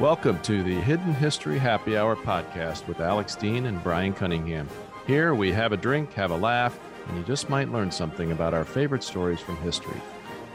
[0.00, 4.68] Welcome to the Hidden History Happy Hour podcast with Alex Dean and Bryan Cunningham.
[5.06, 6.78] Here we have a drink, have a laugh,
[7.08, 9.98] and you just might learn something about our favorite stories from history.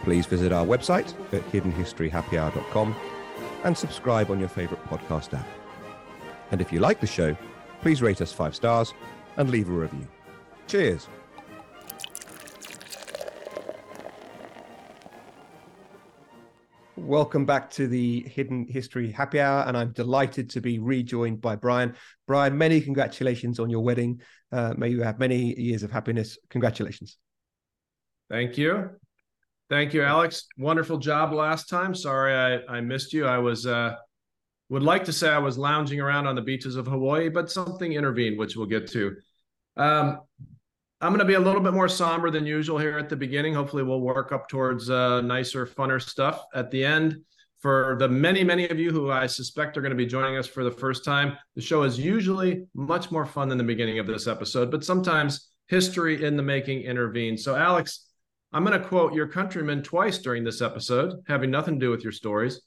[0.03, 2.95] Please visit our website at hiddenhistoryhappyhour.com
[3.63, 5.47] and subscribe on your favorite podcast app.
[6.51, 7.35] And if you like the show,
[7.81, 8.93] please rate us five stars
[9.37, 10.07] and leave a review.
[10.67, 11.07] Cheers.
[17.03, 21.55] Welcome back to the Hidden History Happy Hour, and I'm delighted to be rejoined by
[21.55, 21.95] Bryan.
[22.27, 24.21] Bryan, many congratulations on your wedding.
[24.51, 26.37] Uh, may you have many years of happiness.
[26.51, 27.17] Congratulations.
[28.29, 28.91] Thank you.
[29.67, 30.45] Thank you, Alex.
[30.59, 31.95] Wonderful job last time.
[31.95, 33.25] Sorry I, I missed you.
[33.25, 33.95] I was uh,
[34.69, 37.93] would like to say I was lounging around on the beaches of Hawaii, but something
[37.93, 39.15] intervened, which we'll get to.
[39.75, 40.19] Um,
[41.03, 43.55] I'm going to be a little bit more somber than usual here at the beginning.
[43.55, 47.21] Hopefully, we'll work up towards uh, nicer, funner stuff at the end.
[47.59, 50.45] For the many, many of you who I suspect are going to be joining us
[50.45, 54.05] for the first time, the show is usually much more fun than the beginning of
[54.05, 57.43] this episode, but sometimes history in the making intervenes.
[57.43, 58.07] So, Alex,
[58.53, 62.03] I'm going to quote your countrymen twice during this episode, having nothing to do with
[62.03, 62.61] your stories.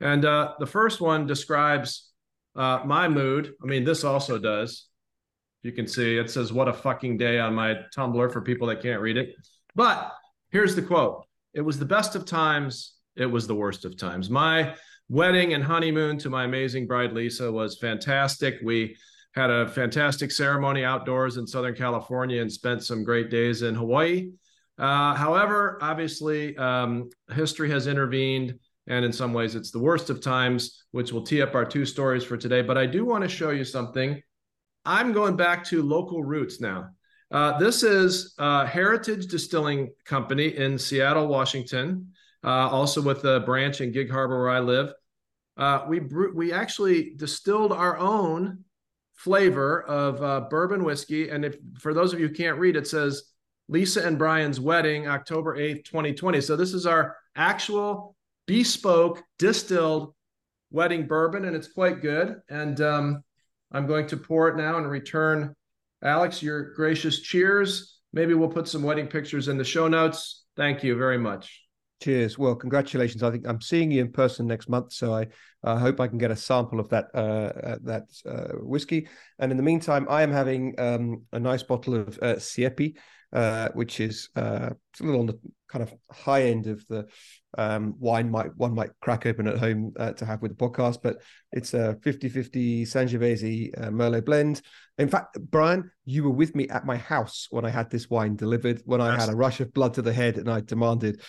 [0.00, 2.10] And uh, the first one describes
[2.56, 3.52] uh, my mood.
[3.62, 4.88] I mean, this also does
[5.64, 8.82] you can see it says what a fucking day on my tumbler for people that
[8.82, 9.34] can't read it.
[9.74, 10.12] But
[10.50, 11.24] here's the quote.
[11.54, 12.96] It was the best of times.
[13.16, 14.28] It was the worst of times.
[14.28, 14.76] My
[15.08, 18.56] wedding and honeymoon to my amazing bride lisa was fantastic.
[18.62, 18.96] We
[19.34, 24.30] had a fantastic ceremony outdoors in southern california and spent some great days in hawaii.
[24.78, 30.20] Uh, however obviously um, history has intervened and in some ways it's the worst of
[30.20, 32.62] times which will tee up our two stories for today.
[32.62, 34.20] But i do want to show you something
[34.84, 36.90] I'm going back to local roots now.
[37.30, 42.12] Uh, this is uh, Heritage Distilling Company in Seattle, Washington,
[42.44, 44.92] uh, also with a branch in Gig Harbor where I live.
[45.56, 46.00] Uh, we
[46.34, 48.64] we actually distilled our own
[49.14, 52.86] flavor of uh, bourbon whiskey, and if for those of you who can't read, it
[52.86, 53.30] says
[53.68, 56.40] Lisa and Bryan's wedding, October eighth, twenty twenty.
[56.40, 60.12] So this is our actual bespoke distilled
[60.70, 62.42] wedding bourbon, and it's quite good.
[62.50, 63.24] And um,
[63.74, 65.52] I'm going to pour it now and return.
[66.02, 67.98] Alex, your gracious cheers.
[68.12, 70.44] Maybe we'll put some wedding pictures in the show notes.
[70.56, 71.60] Thank you very much.
[72.00, 72.38] Cheers.
[72.38, 73.24] Well, congratulations.
[73.24, 75.26] I think I'm seeing you in person next month, so I
[75.64, 79.08] uh, hope I can get a sample of that uh, uh, that uh, whiskey.
[79.40, 82.94] And in the meantime, I am having um, a nice bottle of uh, Siepi,
[83.34, 87.06] uh, which is uh, a little on the kind of high end of the
[87.58, 90.98] um, wine might one might crack open at home uh, to have with the podcast,
[91.02, 91.16] but
[91.52, 94.62] it's a 50-50 Sangiovese uh, Merlot blend.
[94.98, 98.36] In fact, Bryan, you were with me at my house when I had this wine
[98.36, 101.20] delivered, when I had a rush of blood to the head and I demanded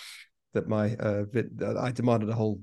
[0.53, 1.23] that my uh,
[1.79, 2.59] I demanded a whole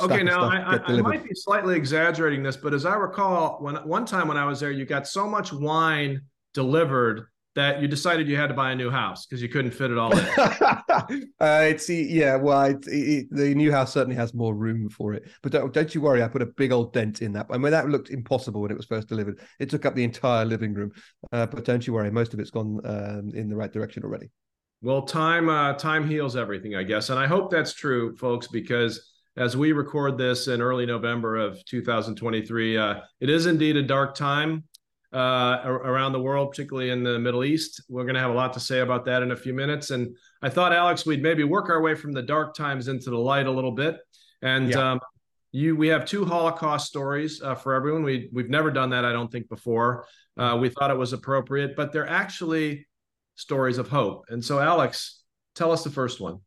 [0.00, 3.76] Okay, now I, I, I, might be slightly exaggerating this, but as I recall, when
[3.76, 6.22] one time when I was there, you got so much wine
[6.52, 9.90] delivered that you decided you had to buy a new house because you couldn't fit
[9.90, 10.24] it all in?
[10.38, 15.28] uh, it's yeah, well, it, it, the new house certainly has more room for it.
[15.42, 17.46] But don't, don't you worry, I put a big old dent in that.
[17.50, 19.40] I mean, that looked impossible when it was first delivered.
[19.58, 20.92] It took up the entire living room.
[21.32, 24.30] Uh, but don't you worry, most of it's gone um, in the right direction already.
[24.80, 29.12] Well, time uh, time heals everything, I guess, and I hope that's true, folks, because
[29.36, 34.14] as we record this in early November of 2023, uh, it is indeed a dark
[34.14, 34.64] time
[35.12, 37.82] uh, around the world, particularly in the Middle East.
[37.88, 39.90] We're going to have a lot to say about that in a few minutes.
[39.90, 43.18] And I thought, Alex, we'd maybe work our way from the dark times into the
[43.18, 43.98] light a little bit.
[44.42, 44.92] And yeah.
[44.92, 45.00] um,
[45.50, 48.02] you, we have two Holocaust stories uh, for everyone.
[48.02, 50.06] We we've never done that, I don't think, before.
[50.36, 52.86] Uh, we thought it was appropriate, but they're actually
[53.36, 54.24] stories of hope.
[54.28, 55.22] And so, Alex,
[55.54, 56.38] tell us the first one.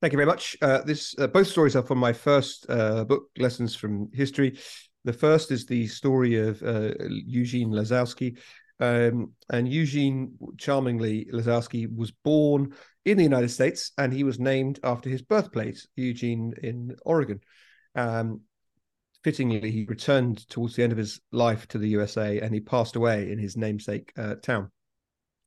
[0.00, 0.56] Thank you very much.
[0.62, 4.58] Uh, this uh, both stories are from my first uh, book, Lessons from History.
[5.04, 8.38] The first is the story of uh, Eugene Lazowski.
[8.78, 12.74] Um, and Eugene, charmingly, Lazowski was born
[13.04, 17.40] in the United States and he was named after his birthplace, Eugene in Oregon.
[17.94, 18.40] Um,
[19.22, 22.96] fittingly, he returned towards the end of his life to the USA and he passed
[22.96, 24.70] away in his namesake uh, town.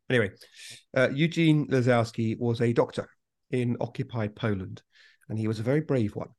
[0.09, 0.31] Anyway,
[0.95, 3.09] uh, Eugene Lazowski was a doctor
[3.49, 4.81] in occupied Poland
[5.29, 6.29] and he was a very brave one.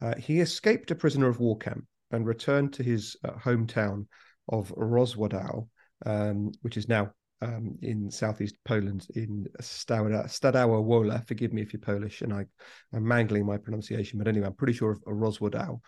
[0.00, 4.06] Uh, he escaped a prisoner of war camp and returned to his uh, hometown
[4.48, 5.68] of Rozwadów,
[6.06, 7.12] um, which is now
[7.42, 11.26] um, in southeast Poland in Stalowa Wola.
[11.26, 12.46] Forgive me if you're Polish and I,
[12.94, 15.80] am mangling my pronunciation, but anyway, I'm pretty sure of Rozwadów.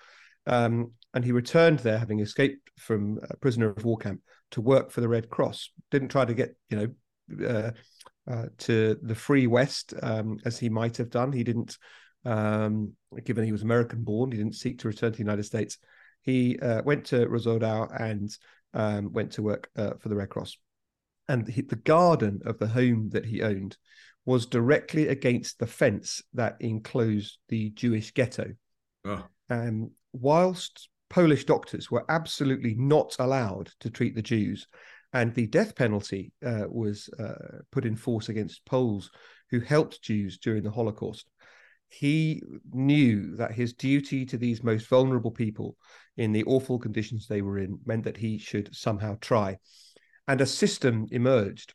[0.46, 4.20] Um, and he returned there, having escaped from a prisoner of war camp,
[4.52, 5.70] to work for the Red Cross.
[5.90, 7.70] Didn't try to get, you know, uh,
[8.30, 11.32] uh, to the free West um, as he might have done.
[11.32, 11.78] He didn't,
[12.24, 12.92] um,
[13.24, 15.78] given he was American born, he didn't seek to return to the United States
[16.26, 18.36] he uh, went to Rozwadów and
[18.74, 20.58] um, went to work uh, for the Red Cross.
[21.28, 23.76] And he, the garden of the home that he owned
[24.24, 28.52] was directly against the fence that enclosed the Jewish ghetto.
[29.04, 29.24] Oh.
[29.48, 34.66] Um, whilst Polish doctors were absolutely not allowed to treat the Jews,
[35.12, 39.10] and the death penalty uh, was uh, put in force against Poles
[39.50, 41.30] who helped Jews during the Holocaust.
[41.88, 42.42] He
[42.72, 45.76] knew that his duty to these most vulnerable people
[46.16, 49.58] in the awful conditions they were in meant that he should somehow try.
[50.26, 51.74] And a system emerged.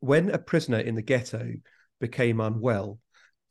[0.00, 1.52] When a prisoner in the ghetto
[2.00, 2.98] became unwell,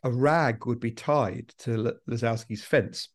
[0.03, 3.09] a rag would be tied to Lazowski's fence.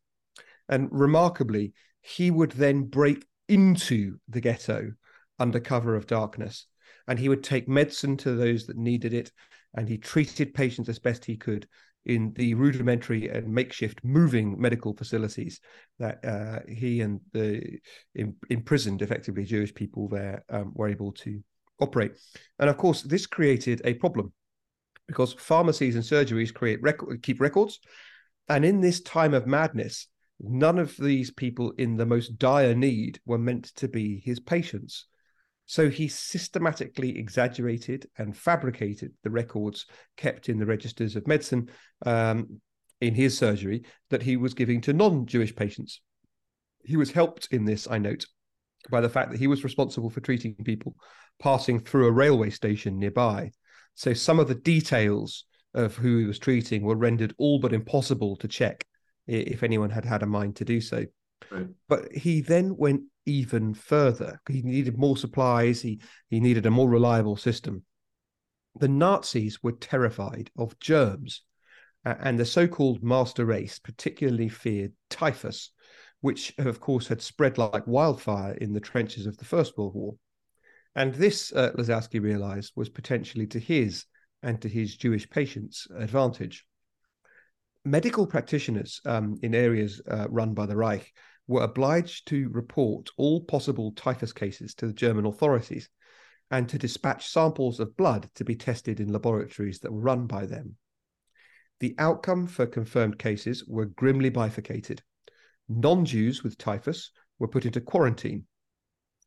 [0.69, 4.93] And remarkably, he would then break into the ghetto
[5.38, 6.66] under cover of darkness.
[7.08, 9.32] And he would take medicine to those that needed it.
[9.75, 11.69] And he treated patients as best he could
[12.06, 15.61] in the rudimentary and makeshift moving medical facilities
[15.99, 17.79] that uh, he and the
[18.49, 21.43] imprisoned, effectively Jewish people there um, were able to
[21.81, 22.12] operate.
[22.58, 24.32] And of course, this created a problem
[25.06, 26.81] because pharmacies and surgeries create
[27.23, 27.81] keep records.
[28.49, 30.06] And in this time of madness,
[30.41, 35.06] none of these people in the most dire need were meant to be his patients.
[35.70, 39.87] So he systematically exaggerated and fabricated the records
[40.17, 41.70] kept in the registers of medicine
[42.05, 42.61] um,
[43.00, 46.00] in his surgery that he was giving to non Jewish patients.
[46.82, 48.26] He was helped in this, I note,
[48.90, 50.96] by the fact that he was responsible for treating people
[51.40, 53.52] passing through a railway station nearby.
[53.94, 55.44] So some of the details
[55.75, 58.84] of who he was treating were rendered all but impossible to check
[59.28, 61.05] if anyone had had a mind to do so.
[61.49, 61.69] Right.
[61.88, 64.40] But he then went even further.
[64.49, 65.82] He needed more supplies.
[65.82, 67.84] He he needed a more reliable system.
[68.78, 71.43] The Nazis were terrified of germs,
[72.05, 75.72] uh, and the so-called master race particularly feared typhus,
[76.20, 80.14] which of course had spread like wildfire in the trenches of the First World War.
[80.94, 84.06] And this, uh, Lazowski realized, was potentially to his
[84.43, 86.64] and to his Jewish patients' advantage.
[87.84, 91.12] Medical practitioners um, in areas uh, run by the Reich
[91.50, 95.88] were obliged to report all possible typhus cases to the German authorities
[96.52, 100.47] and to dispatch samples of blood to be tested in laboratories that were run by
[100.47, 100.76] them.
[101.81, 105.02] The outcome for confirmed cases were grimly bifurcated.
[105.69, 107.11] Non Jews with typhus
[107.41, 108.44] were put into quarantine.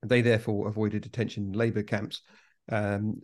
[0.01, 2.21] They therefore avoided detention in labor camps
[2.71, 3.19] um,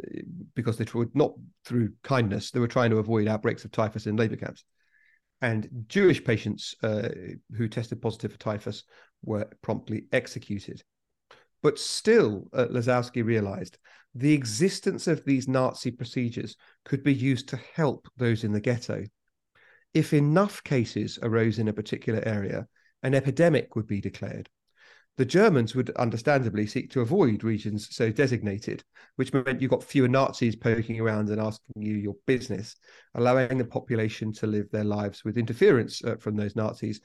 [0.55, 4.17] because they were not through kindness, they were trying to avoid outbreaks of typhus in
[4.17, 4.65] labor camps
[5.41, 7.09] and Jewish patients uh,
[7.55, 8.83] who tested positive for typhus
[9.23, 10.83] were promptly executed.
[11.61, 13.77] But still, uh, Lazowski realized
[14.15, 19.05] the existence of these Nazi procedures could be used to help those in the ghetto.
[19.93, 22.67] If enough cases arose in a particular area,
[23.03, 24.49] an epidemic would be declared.
[25.19, 28.85] The Germans would understandably seek to avoid regions so designated,
[29.17, 32.77] which meant you got fewer Nazis poking around and asking you your business,
[33.15, 37.01] allowing the population to live their lives with interference uh, from those Nazis,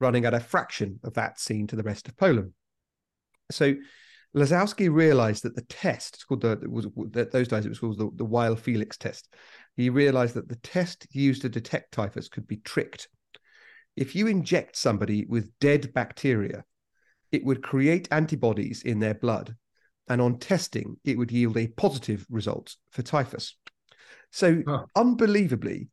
[0.00, 2.54] running at a fraction of that seen to the rest of Poland.
[3.50, 3.74] So
[4.34, 7.80] Lazowski realized that the test, it's called the, it was that those days it was
[7.80, 9.34] called the, the Weil Felix test.
[9.76, 13.08] He realized that the test used to detect typhus could be tricked.
[13.94, 16.64] If you inject somebody with dead bacteria,
[17.32, 19.54] it would create antibodies in their blood.
[20.08, 23.56] And on testing, it would yield a positive result for typhus.
[24.30, 24.84] So, huh.
[24.96, 25.88] unbelievably,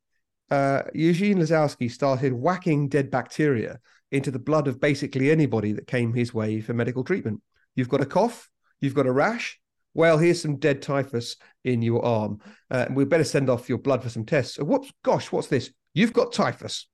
[0.51, 3.79] uh, Eugene Lazowski started whacking dead bacteria
[4.11, 7.41] into the blood of basically anybody that came his way for medical treatment.
[7.75, 8.49] You've got a cough,
[8.79, 9.59] you've got a rash.
[9.93, 12.39] Well, here's some dead typhus in your arm.
[12.69, 14.59] Uh, we better send off your blood for some tests.
[14.59, 15.71] whoops, gosh, what's this?
[15.93, 16.87] You've got typhus.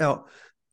[0.00, 0.24] Now,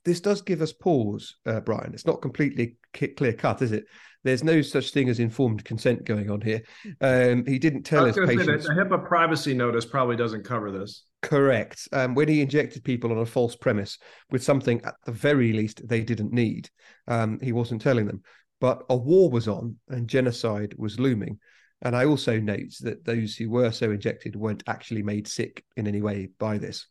[0.05, 1.93] this does give us pause, uh, Bryan.
[1.93, 3.86] It's not completely clear cut, is it?
[4.24, 6.62] There's no such thing as informed consent going on here.
[7.01, 8.67] Um, he didn't tell his patients.
[8.67, 11.03] The HIPAA privacy notice probably doesn't cover this.
[11.24, 11.88] Correct.
[11.91, 13.98] Um, when he injected people on a false premise
[14.29, 16.69] with something at the very least they didn't need,
[17.07, 18.21] um, he wasn't telling them.
[18.60, 21.39] But a war was on and genocide was looming.
[21.81, 25.88] And I also note that those who were so injected weren't actually made sick in
[25.88, 26.86] any way by this.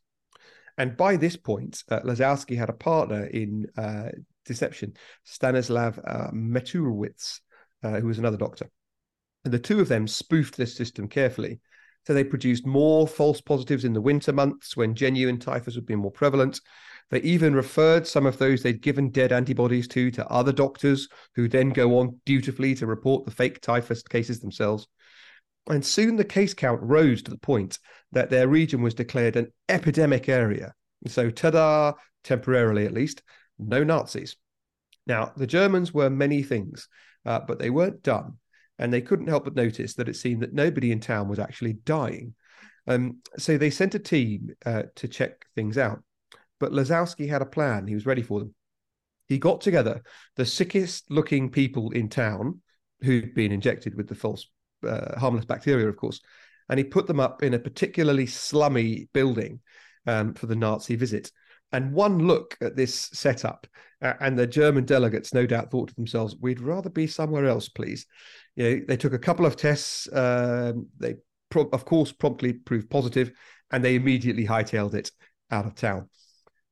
[0.79, 4.09] And by this point, uh, Lazowski had a partner in uh,
[4.45, 4.95] deception,
[5.25, 7.41] Stanislav uh, Matulewicz,
[7.83, 8.71] uh, who was another doctor.
[9.45, 11.61] And the two of them spoofed this system carefully.
[12.07, 15.97] So they produced more false positives in the winter months when genuine typhus would be
[15.97, 16.61] more prevalent.
[17.11, 21.49] They even referred some of those they'd given dead antibodies to to other doctors who
[21.49, 24.87] then go on dutifully to report the fake typhus cases themselves.
[25.67, 27.79] And soon the case count rose to the point
[28.13, 30.73] that their region was declared an epidemic area.
[31.07, 31.93] So, ta da,
[32.25, 33.23] temporarily at least,
[33.69, 34.37] no Nazis.
[35.07, 36.89] Now, the Germans were many things,
[37.25, 38.39] uh, but they weren't dumb,
[38.79, 41.75] And they couldn't help but notice that it seemed that nobody in town was actually
[41.85, 42.35] dying.
[42.87, 46.03] Um, so they sent a team uh, to check things out.
[46.59, 47.87] But Lazowski had a plan.
[47.87, 48.55] He was ready for them.
[49.29, 50.03] He got together
[50.37, 52.63] the sickest looking people in town
[53.03, 54.47] who'd been injected with the false
[54.87, 56.21] uh, harmless bacteria, of course,
[56.69, 59.61] and he put them up in a particularly slummy building
[60.07, 61.31] um, for the Nazi visit.
[61.73, 63.67] And one look at this setup,
[64.03, 67.69] uh, and the German delegates no doubt thought to themselves, "We'd rather be somewhere else,
[67.69, 68.07] please."
[68.57, 70.09] You know, they took a couple of tests.
[70.13, 71.17] Um, they,
[71.49, 73.33] pro- of course, promptly proved positive,
[73.71, 75.11] and they immediately hightailed it
[75.51, 76.09] out of town.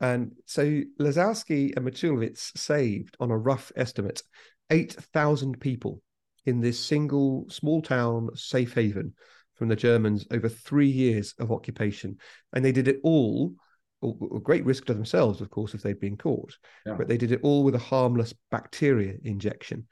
[0.01, 4.23] And so Lazowski and Matulewicz saved, on a rough estimate,
[4.71, 6.03] 8,000 people
[6.47, 9.15] in this single small town safe haven
[9.55, 12.17] from the Germans over three years of occupation.
[12.53, 13.55] And they did it all,
[14.03, 16.95] a great risk to themselves, of course, if they'd been caught, yeah.
[16.95, 19.87] but they did it all with a harmless bacteria injection.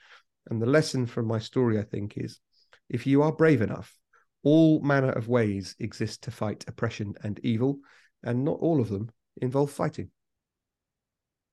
[0.48, 2.38] And the lesson from my story, I think, is
[2.88, 3.92] if you are brave enough,
[4.44, 7.80] all manner of ways exist to fight oppression and evil,
[8.22, 9.10] and not all of them
[9.42, 10.10] involve fighting.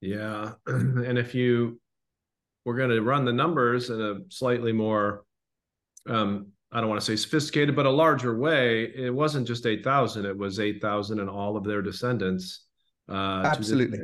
[0.01, 0.53] Yeah.
[0.67, 1.79] And if you
[2.65, 5.23] were going to run the numbers in a slightly more,
[6.07, 10.25] um, I don't want to say sophisticated, but a larger way, it wasn't just 8,000,
[10.25, 12.65] it was 8,000 and all of their descendants.
[13.07, 13.99] Uh, absolutely.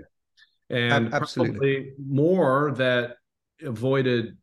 [0.69, 1.51] And absolutely.
[1.51, 3.15] probably more that
[3.63, 4.37] avoided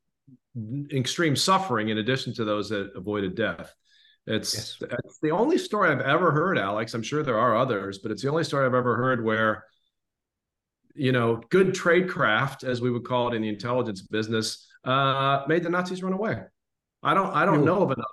[0.93, 3.73] extreme suffering in addition to those that avoided death.
[4.27, 4.91] It's, yes.
[5.05, 6.95] it's the only story I've ever heard, Alex.
[6.95, 9.65] I'm sure there are others, but it's the only story I've ever heard where,
[10.97, 15.63] you know, good tradecraft, as we would call it in the intelligence business, uh, made
[15.63, 16.43] the Nazis run away.
[17.05, 18.09] I don't, I don't know of another.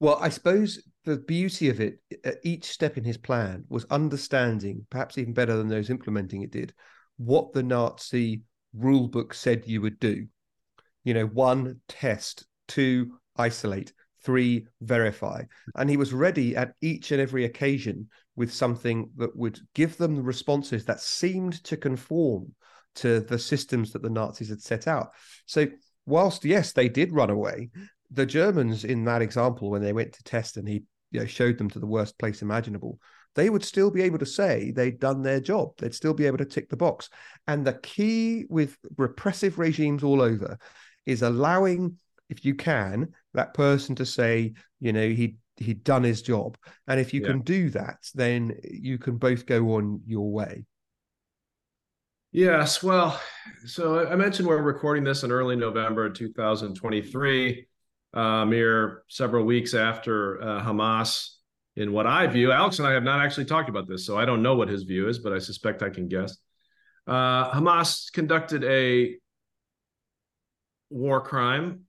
[0.00, 4.86] Well, I suppose the beauty of it, at each step in his plan, was understanding,
[4.88, 6.72] perhaps even better than those implementing it did,
[7.18, 8.42] what the Nazi
[8.72, 10.26] rule book said you would do.
[11.04, 13.92] You know, one, test, two, isolate,
[14.22, 15.42] three, verify.
[15.76, 20.16] And he was ready at each and every occasion with something that would give them
[20.16, 22.54] the responses that seemed to conform
[22.96, 25.10] to the systems that the Nazis had set out.
[25.44, 25.66] So,
[26.06, 27.70] whilst yes, they did run away,
[28.10, 31.58] the Germans in that example, when they went to test and he you know, showed
[31.58, 32.98] them to the worst place imaginable,
[33.34, 35.70] they would still be able to say they'd done their job.
[35.78, 37.08] They'd still be able to tick the box.
[37.46, 40.58] And the key with repressive regimes all over
[41.06, 41.96] is allowing
[42.30, 46.56] if you can, that person to say, you know, he he'd done his job.
[46.86, 47.26] And if you yeah.
[47.28, 50.64] can do that, then you can both go on your way.
[52.32, 53.20] Yes, well,
[53.66, 57.66] so I mentioned we're recording this in early November 2023,
[58.14, 61.30] uh, mere several weeks after uh, Hamas,
[61.76, 64.24] in what I view, Alex and I have not actually talked about this, so I
[64.24, 66.36] don't know what his view is, but I suspect I can guess.
[67.06, 69.16] Uh, Hamas conducted a
[70.90, 71.84] war crime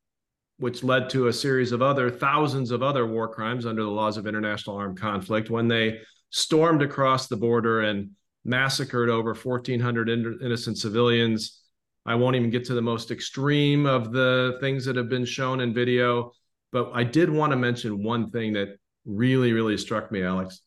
[0.61, 4.15] which led to a series of other thousands of other war crimes under the laws
[4.15, 5.99] of international armed conflict when they
[6.29, 8.11] stormed across the border and
[8.45, 11.60] massacred over 1,400 innocent civilians.
[12.05, 15.61] I won't even get to the most extreme of the things that have been shown
[15.61, 16.31] in video,
[16.71, 20.61] but I did want to mention one thing that really, really struck me, Alex.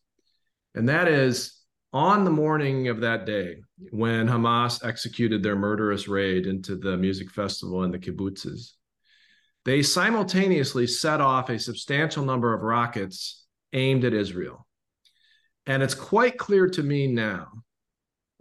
[0.75, 1.61] And that is
[1.93, 3.57] on the morning of that day,
[3.91, 8.71] when Hamas executed their murderous raid into the music festival in the kibbutzes,
[9.63, 14.67] they simultaneously set off a substantial number of rockets aimed at Israel.
[15.65, 17.47] And it's quite clear to me now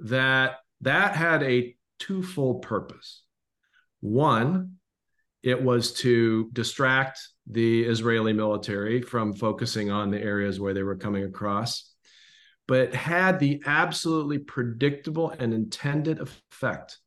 [0.01, 1.75] that that had a
[2.07, 3.23] twofold purpose.
[4.01, 4.75] One,
[5.43, 10.97] it was to distract the Israeli military from focusing on the areas where they were
[10.97, 11.95] coming across,
[12.67, 16.99] but had the absolutely predictable and intended effect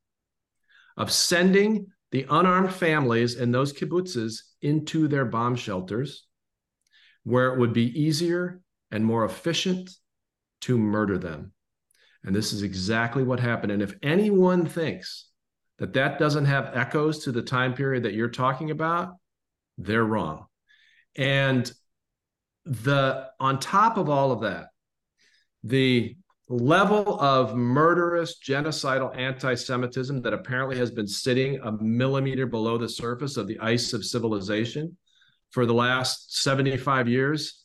[0.96, 6.26] of sending the unarmed families in those kibbutzes into their bomb shelters,
[7.24, 8.62] where it would be easier
[8.92, 9.90] and more efficient
[10.62, 11.52] to murder them.
[12.24, 13.72] And this is exactly what happened.
[13.72, 15.30] And if anyone thinks
[15.80, 19.16] that that doesn't have echoes to the time period that you're talking about,
[19.78, 20.46] they're wrong.
[21.16, 21.72] And
[22.66, 24.68] the on top of all of that,
[25.64, 26.16] the
[26.50, 32.90] level of murderous, genocidal anti Semitism that apparently has been sitting a millimeter below the
[32.90, 34.98] surface of the ice of civilization
[35.52, 37.64] for the last 75 years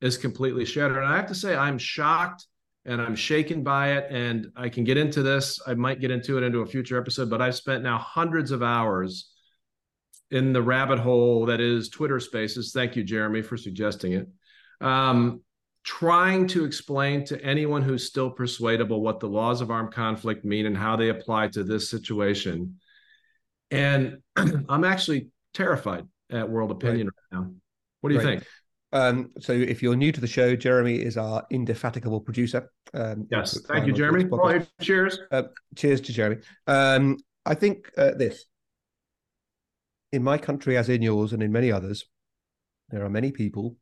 [0.00, 0.98] is completely shattered.
[0.98, 2.46] And I have to say, I'm shocked
[2.84, 4.06] and I'm shaken by it.
[4.10, 5.60] And I can get into this.
[5.66, 8.62] I might get into it into a future episode, but I've spent now hundreds of
[8.62, 9.30] hours
[10.30, 12.72] in the rabbit hole that is Twitter spaces.
[12.72, 14.28] Thank you, Jeremy, for suggesting it.
[14.80, 15.42] Um,
[15.84, 20.66] trying to explain to anyone who's still persuadable what the laws of armed conflict mean
[20.66, 22.78] and how they apply to this situation.
[23.70, 27.52] And I'm actually terrified at world opinion right, right now.
[28.00, 28.38] What do you right.
[28.38, 28.48] think?
[28.92, 32.70] Um, so if you're new to the show, Jeremy is our indefatigable producer.
[32.94, 34.24] Um, yes, thank you, Jeremy.
[34.80, 35.18] Cheers.
[35.30, 35.44] Uh,
[35.76, 36.42] cheers to Jeremy.
[36.66, 38.46] Um, I think uh, this
[40.12, 42.06] in my country, as in yours and in many others,
[42.90, 43.76] there are many people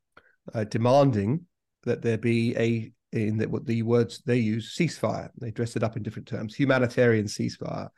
[0.55, 1.47] uh, demanding
[1.85, 5.31] that there be a in the, what the words they use ceasefire.
[5.41, 6.55] They dress it up in different terms.
[6.55, 7.89] Humanitarian ceasefire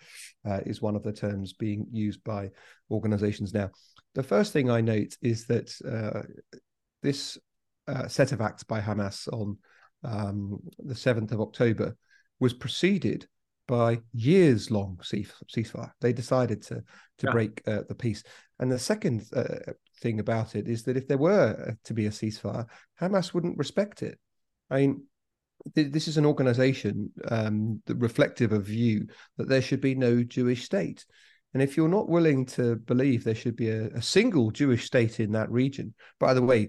[0.48, 2.50] uh, is one of the terms being used by
[2.90, 3.70] organizations now.
[4.14, 6.58] The first thing I note is that uh,
[7.02, 7.38] this
[7.86, 9.56] uh, set of acts by Hamas on
[10.04, 11.96] um, the 7th of October
[12.40, 13.26] was preceded
[13.66, 15.92] by years long ceasefire.
[16.00, 17.30] They decided to to yeah.
[17.30, 18.22] break uh, the peace.
[18.58, 22.10] And the second uh, thing about it is that if there were to be a
[22.10, 22.66] ceasefire,
[23.00, 24.18] Hamas wouldn't respect it.
[24.70, 25.02] I mean,
[25.74, 30.22] th- this is an organization um, that reflective of view that there should be no
[30.22, 31.04] Jewish state.
[31.54, 35.18] And if you're not willing to believe there should be a, a, single Jewish state
[35.18, 36.68] in that region, by the way,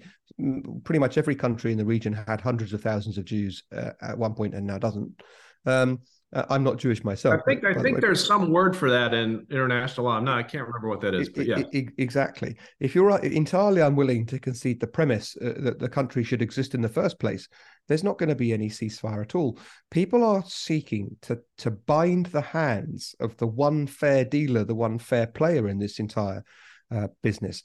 [0.83, 4.17] pretty much every country in the region had hundreds of thousands of Jews uh, at
[4.17, 5.21] one point and now doesn't.
[5.65, 6.00] Um,
[6.31, 7.41] I'm not Jewish myself.
[7.41, 10.19] I think I think the there's some word for that in international law.
[10.19, 11.27] No, I can't remember what that is.
[11.29, 11.63] But yeah,
[11.98, 12.55] exactly.
[12.79, 16.81] If you're entirely unwilling to concede the premise uh, that the country should exist in
[16.81, 17.48] the first place,
[17.88, 19.57] there's not going to be any ceasefire at all.
[19.89, 25.00] People are seeking to to bind the hands of the one fair dealer, the one
[25.00, 26.43] fair player in this entire
[26.91, 27.63] uh, business.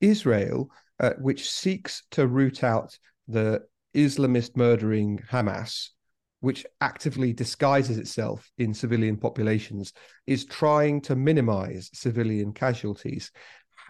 [0.00, 0.70] Israel,
[1.00, 3.62] uh, which seeks to root out the
[3.94, 5.90] Islamist murdering Hamas
[6.40, 9.92] which actively disguises itself in civilian populations,
[10.26, 13.30] is trying to minimize civilian casualties.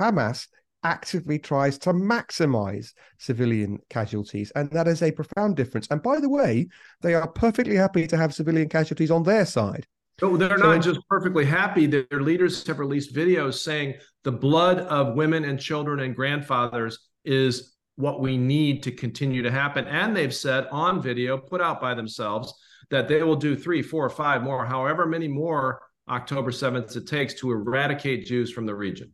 [0.01, 0.47] Hamas
[0.85, 4.53] actively tries to maximize civilian casualties.
[4.55, 5.89] And that is a profound difference.
[5.91, 6.69] And by the way,
[7.03, 9.87] they are perfectly happy to have civilian casualties on their side.
[10.21, 11.87] So they're so not just perfectly happy.
[11.87, 17.76] Their leaders have released videos saying the blood of women and children and grandfathers is
[17.97, 19.87] what we need to continue to happen.
[19.87, 22.55] And they've said on video, put out by themselves,
[22.91, 27.35] that they will do three, four, five more, however many more October 7th it takes
[27.35, 29.13] to eradicate Jews from the region.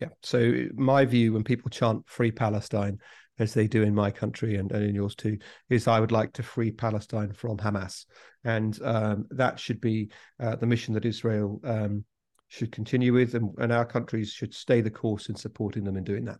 [0.00, 0.08] Yeah.
[0.22, 2.98] So my view when people chant free Palestine,
[3.38, 5.38] as they do in my country and, and in yours too,
[5.70, 8.06] is I would like to free Palestine from Hamas.
[8.44, 12.04] And um, that should be uh, the mission that Israel um,
[12.48, 16.04] should continue with, and, and our countries should stay the course in supporting them in
[16.04, 16.38] doing that.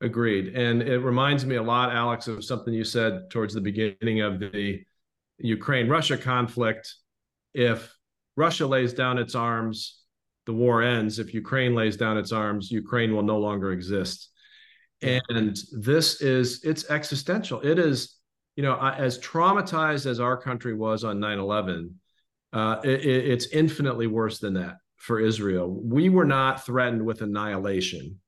[0.00, 0.54] Agreed.
[0.54, 4.40] And it reminds me a lot, Alex, of something you said towards the beginning of
[4.40, 4.84] the
[5.38, 6.94] Ukraine Russia conflict.
[7.54, 7.94] If
[8.36, 10.00] Russia lays down its arms,
[10.46, 11.18] the war ends.
[11.18, 14.30] If Ukraine lays down its arms, Ukraine will no longer exist.
[15.00, 17.60] And this is, it's existential.
[17.60, 18.16] It is,
[18.56, 21.94] you know, as traumatized as our country was on 9 11,
[22.52, 25.68] uh, it, it's infinitely worse than that for Israel.
[25.68, 28.20] We were not threatened with annihilation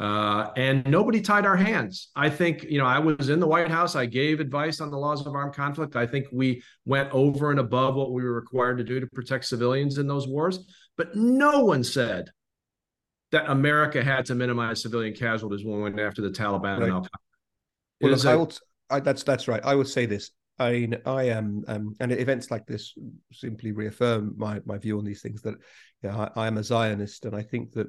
[0.00, 2.08] uh, and nobody tied our hands.
[2.16, 3.94] I think, you know, I was in the White House.
[3.94, 5.94] I gave advice on the laws of armed conflict.
[5.94, 9.44] I think we went over and above what we were required to do to protect
[9.44, 10.66] civilians in those wars.
[10.96, 12.30] But no one said
[13.30, 16.82] that America had to minimize civilian casualties when we went after the Taliban right.
[16.84, 17.08] and Al Qaeda.
[18.00, 18.52] Well, look, a- I will,
[18.88, 19.60] I, that's that's right.
[19.62, 20.30] I would say this.
[20.58, 22.94] I mean, I am, um, and events like this
[23.32, 25.42] simply reaffirm my my view on these things.
[25.42, 25.56] That
[26.02, 27.88] yeah, I, I am a Zionist, and I think that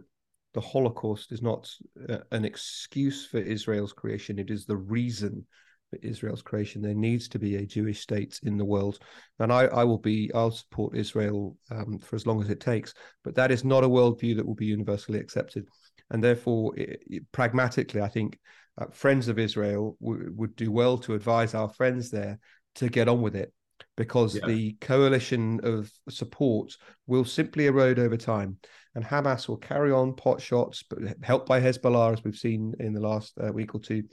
[0.53, 1.69] the Holocaust is not
[2.09, 5.45] uh, an excuse for Israel's creation, it is the reason
[5.89, 6.81] for Israel's creation.
[6.81, 8.99] There needs to be a Jewish state in the world.
[9.39, 12.93] And I, I will be, I'll support Israel um, for as long as it takes.
[13.23, 15.67] But that is not a worldview that will be universally accepted.
[16.09, 18.39] And therefore, it, it, pragmatically, I think
[18.77, 22.39] uh, friends of Israel w- would do well to advise our friends there
[22.75, 23.53] to get on with it
[23.97, 24.45] because yeah.
[24.47, 26.71] the coalition of support
[27.07, 28.57] will simply erode over time
[28.95, 32.93] and Hamas will carry on pot shots, but helped by Hezbollah, as we've seen in
[32.93, 34.03] the last uh, week or two.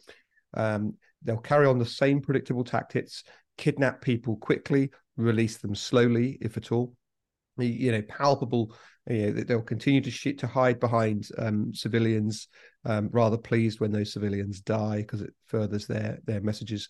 [0.54, 3.24] Um, they'll carry on the same predictable tactics:
[3.56, 6.94] kidnap people quickly, release them slowly, if at all.
[7.58, 8.74] You know, palpable.
[9.08, 12.48] You know, they'll continue to shit to hide behind um, civilians.
[12.84, 16.88] Um, rather pleased when those civilians die because it furthers their their messages.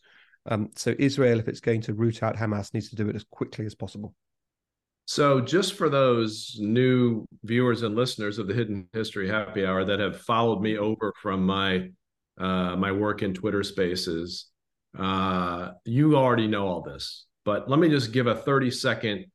[0.49, 3.25] Um, so Israel, if it's going to root out Hamas, needs to do it as
[3.31, 4.15] quickly as possible.
[5.05, 10.01] So, just for those new viewers and listeners of the Hidden History Happy Hour that
[10.01, 11.89] have followed me over from my
[12.39, 14.49] uh, my work in Twitter Spaces,
[14.99, 17.27] uh, you already know all this.
[17.45, 19.27] But let me just give a thirty second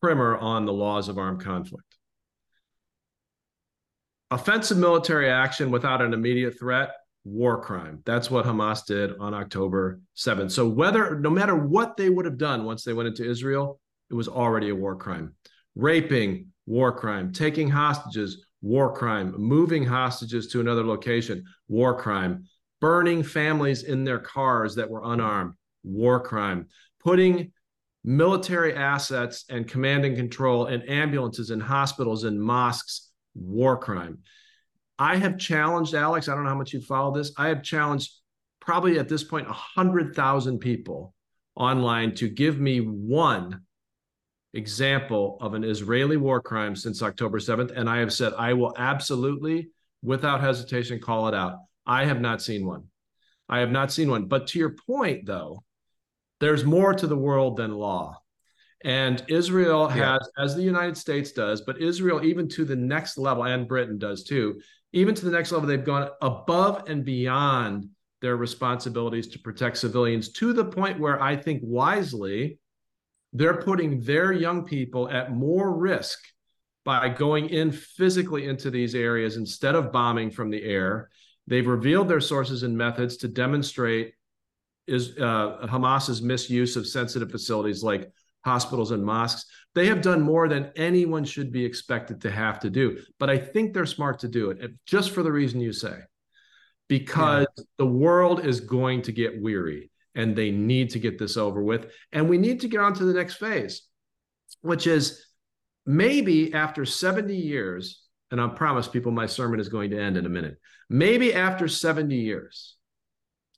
[0.00, 1.84] primer on the laws of armed conflict.
[4.32, 6.90] Offensive military action without an immediate threat
[7.28, 8.00] war crime.
[8.04, 10.50] That's what Hamas did on October 7th.
[10.50, 14.14] So whether no matter what they would have done once they went into Israel, it
[14.14, 15.34] was already a war crime.
[15.74, 17.32] Raping, war crime.
[17.32, 19.34] Taking hostages, war crime.
[19.36, 22.44] Moving hostages to another location, war crime.
[22.80, 26.66] Burning families in their cars that were unarmed, war crime.
[27.02, 27.52] Putting
[28.04, 34.18] military assets and command and control and ambulances and hospitals and mosques, war crime.
[34.98, 36.28] I have challenged Alex.
[36.28, 37.32] I don't know how much you follow this.
[37.36, 38.12] I have challenged
[38.60, 41.14] probably at this point a hundred thousand people
[41.54, 43.62] online to give me one
[44.54, 47.72] example of an Israeli war crime since October 7th.
[47.76, 49.70] And I have said I will absolutely,
[50.02, 51.58] without hesitation, call it out.
[51.86, 52.84] I have not seen one.
[53.48, 54.26] I have not seen one.
[54.26, 55.64] But to your point, though,
[56.40, 58.18] there's more to the world than law.
[58.84, 60.44] And Israel has, yeah.
[60.44, 64.22] as the United States does, but Israel, even to the next level, and Britain does
[64.22, 64.60] too,
[64.92, 70.30] even to the next level, they've gone above and beyond their responsibilities to protect civilians
[70.30, 72.58] to the point where I think wisely,
[73.32, 76.18] they're putting their young people at more risk
[76.84, 81.10] by going in physically into these areas instead of bombing from the air.
[81.46, 84.14] They've revealed their sources and methods to demonstrate
[84.86, 88.10] is uh, Hamas's misuse of sensitive facilities like
[88.44, 89.44] hospitals and mosques.
[89.74, 92.98] They have done more than anyone should be expected to have to do.
[93.18, 95.98] But I think they're smart to do it, just for the reason you say,
[96.88, 97.64] because yeah.
[97.78, 101.92] the world is going to get weary and they need to get this over with.
[102.12, 103.82] And we need to get on to the next phase,
[104.62, 105.24] which is
[105.86, 110.26] maybe after 70 years, and I promise people my sermon is going to end in
[110.26, 110.56] a minute.
[110.90, 112.76] Maybe after 70 years,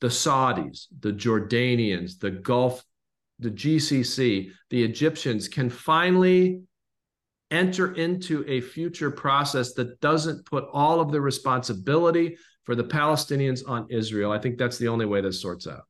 [0.01, 2.83] the Saudis, the Jordanians, the Gulf,
[3.41, 6.61] the GCC, the Egyptians can finally
[7.49, 13.67] enter into a future process that doesn't put all of the responsibility for the Palestinians
[13.67, 14.31] on Israel.
[14.31, 15.83] I think that's the only way this sorts out.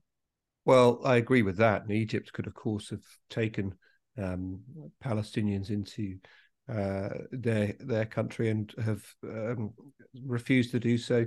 [0.66, 1.84] Well, I agree with that.
[1.84, 3.76] And Egypt could, of course, have taken
[4.18, 4.62] um,
[5.04, 6.18] Palestinians into
[6.70, 9.74] uh, their their country and have um,
[10.24, 11.26] refused to do so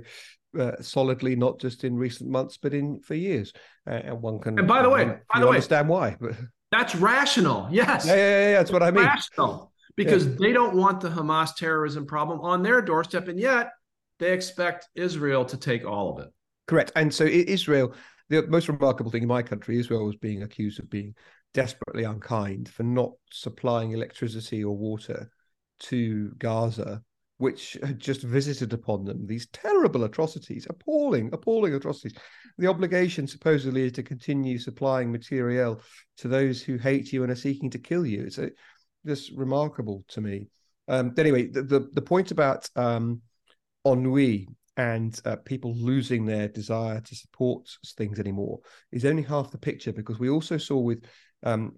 [0.59, 3.53] uh, solidly, not just in recent months, but in for years.
[3.87, 4.57] Uh, and one can.
[4.59, 6.17] And by the way, by the way, understand why.
[6.19, 6.35] But
[6.71, 7.67] that's rational.
[7.71, 8.05] Yes.
[8.05, 9.05] Yeah, yeah, yeah, that's what I mean.
[9.05, 10.35] Rational because yeah.
[10.39, 13.71] they don't want the Hamas terrorism problem on their doorstep, and yet
[14.19, 16.31] they expect Israel to take all of it.
[16.67, 16.91] Correct.
[16.95, 17.93] And so Israel,
[18.29, 21.13] the most remarkable thing in my country, Israel was being accused of being
[21.53, 25.29] desperately unkind for not supplying electricity or water
[25.79, 27.01] to Gaza
[27.37, 32.17] which had just visited upon them these terrible atrocities, appalling, appalling atrocities.
[32.57, 35.81] The obligation supposedly is to continue supplying materiel
[36.17, 38.23] to those who hate you and are seeking to kill you.
[38.23, 38.51] It's a,
[39.05, 40.47] just remarkable to me.
[40.87, 43.21] Um, anyway, the, the, the point about um,
[43.85, 47.67] ennui and uh, people losing their desire to support
[47.97, 48.59] things anymore
[48.91, 51.03] is only half the picture because we also saw with
[51.43, 51.75] um,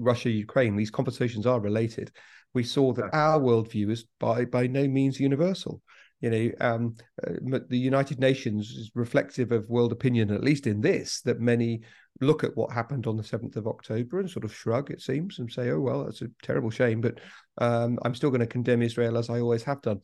[0.00, 2.10] Russia Ukraine these conversations are related
[2.54, 5.80] we saw that our worldview is by by no means universal.
[6.20, 10.82] You know, um, uh, the United Nations is reflective of world opinion, at least in
[10.82, 11.80] this, that many
[12.20, 15.38] look at what happened on the 7th of October and sort of shrug, it seems,
[15.38, 17.20] and say, oh, well, that's a terrible shame, but
[17.56, 20.00] um, I'm still going to condemn Israel as I always have done.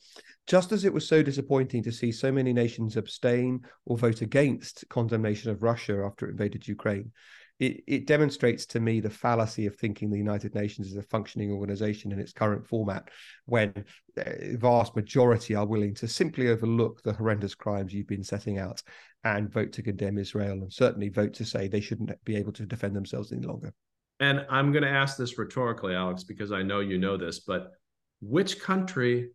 [0.46, 4.86] Just as it was so disappointing to see so many nations abstain or vote against
[4.88, 7.12] condemnation of Russia after it invaded Ukraine,
[7.58, 11.50] it, it demonstrates to me the fallacy of thinking the United Nations is a functioning
[11.50, 13.08] organization in its current format,
[13.46, 13.72] when
[14.14, 18.82] the vast majority are willing to simply overlook the horrendous crimes you've been setting out
[19.24, 22.66] and vote to condemn Israel and certainly vote to say they shouldn't be able to
[22.66, 23.72] defend themselves any longer.
[24.20, 27.72] And I'm going to ask this rhetorically, Alex, because I know you know this, but
[28.20, 29.30] which country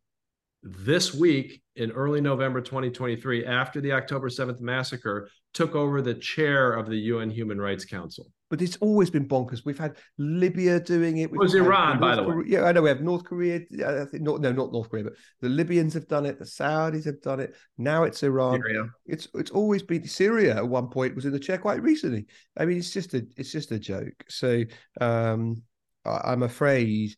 [0.63, 6.73] this week in early November 2023, after the October 7th massacre, took over the chair
[6.73, 8.27] of the UN Human Rights Council.
[8.49, 9.61] But it's always been bonkers.
[9.65, 11.31] We've had Libya doing it.
[11.31, 12.43] We've it was Iran, by the way.
[12.45, 12.81] Yeah, I know.
[12.81, 13.61] We have North Korea.
[13.85, 16.37] I think, no, no, not North Korea, but the Libyans have done it.
[16.37, 17.55] The Saudis have done it.
[17.77, 18.61] Now it's Iran.
[18.61, 18.89] Syria.
[19.05, 20.57] It's it's always been Syria.
[20.57, 22.25] At one point, was in the chair quite recently.
[22.57, 24.25] I mean, it's just a it's just a joke.
[24.27, 24.63] So
[24.99, 25.61] um,
[26.05, 27.15] I, I'm afraid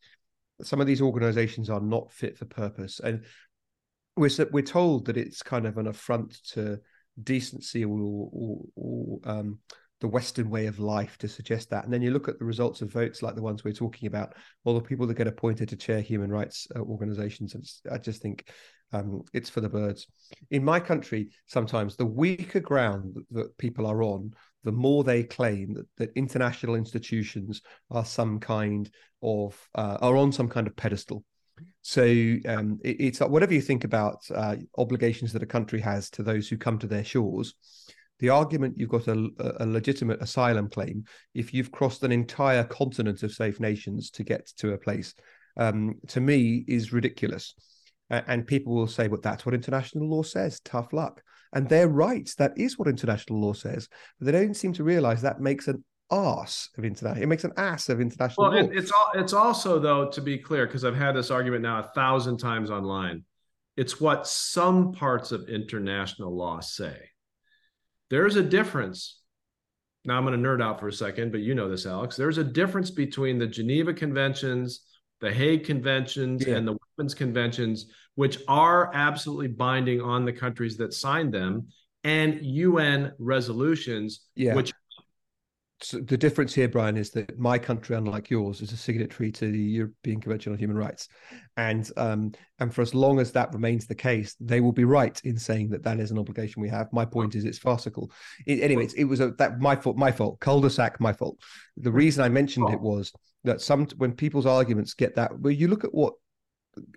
[0.61, 3.23] some of these organizations are not fit for purpose and
[4.15, 6.79] we're we're told that it's kind of an affront to
[7.21, 9.59] decency or, or, or um,
[10.01, 11.83] the Western way of life to suggest that.
[11.83, 14.35] And then you look at the results of votes like the ones we're talking about,
[14.65, 17.81] all the people that get appointed to chair human rights uh, organizations.
[17.89, 18.49] I just think
[18.91, 20.07] um, it's for the birds.
[20.51, 24.33] In my country, sometimes the weaker ground that, that people are on,
[24.63, 28.89] the more they claim that, that international institutions are some kind
[29.21, 31.23] of uh, are on some kind of pedestal
[31.82, 32.04] So
[32.47, 36.47] um, it, it's whatever you think about uh, obligations that a country has to those
[36.47, 37.56] who come to their shores.
[38.19, 43.23] The argument you've got a, a legitimate asylum claim if you've crossed an entire continent
[43.23, 45.13] of safe nations to get to a place,
[45.58, 47.54] um, to me, is ridiculous.
[48.10, 51.21] And people will say, "But that's what international law says." Tough luck,
[51.53, 52.29] and they're right.
[52.37, 53.87] That is what international law says.
[54.19, 57.23] But they don't seem to realize that makes an ass of international.
[57.23, 58.69] It makes an ass of international well, law.
[58.71, 61.91] it's all, it's also though to be clear because I've had this argument now a
[61.95, 63.23] thousand times online.
[63.75, 67.09] It's what some parts of international law say.
[68.09, 69.19] There's a difference.
[70.05, 72.15] Now I'm going to nerd out for a second, but you know this, Alex.
[72.15, 74.81] There's a difference between the Geneva Conventions,
[75.23, 76.57] the Hague Conventions, yeah.
[76.57, 81.67] and the Weapons Conventions, which are absolutely binding on the countries that signed them,
[82.03, 84.53] and UN resolutions, yeah.
[84.53, 84.73] which
[85.91, 89.60] the difference here, Bryan, is that my country, unlike yours, is a signatory to the
[89.60, 91.08] European Convention on Human Rights,
[91.58, 95.19] and um, and for as long as that remains the case, they will be right
[95.24, 96.88] in saying that that is an obligation we have.
[96.91, 98.12] My point is, it's farcical.
[98.46, 99.98] It, anyway, it was a, that my fault.
[99.98, 100.39] My fault.
[100.39, 101.00] Cul-de-sac.
[101.00, 101.39] My fault.
[101.78, 103.12] The reason I mentioned it was
[103.43, 106.13] that some when people's arguments get that, well, you look at what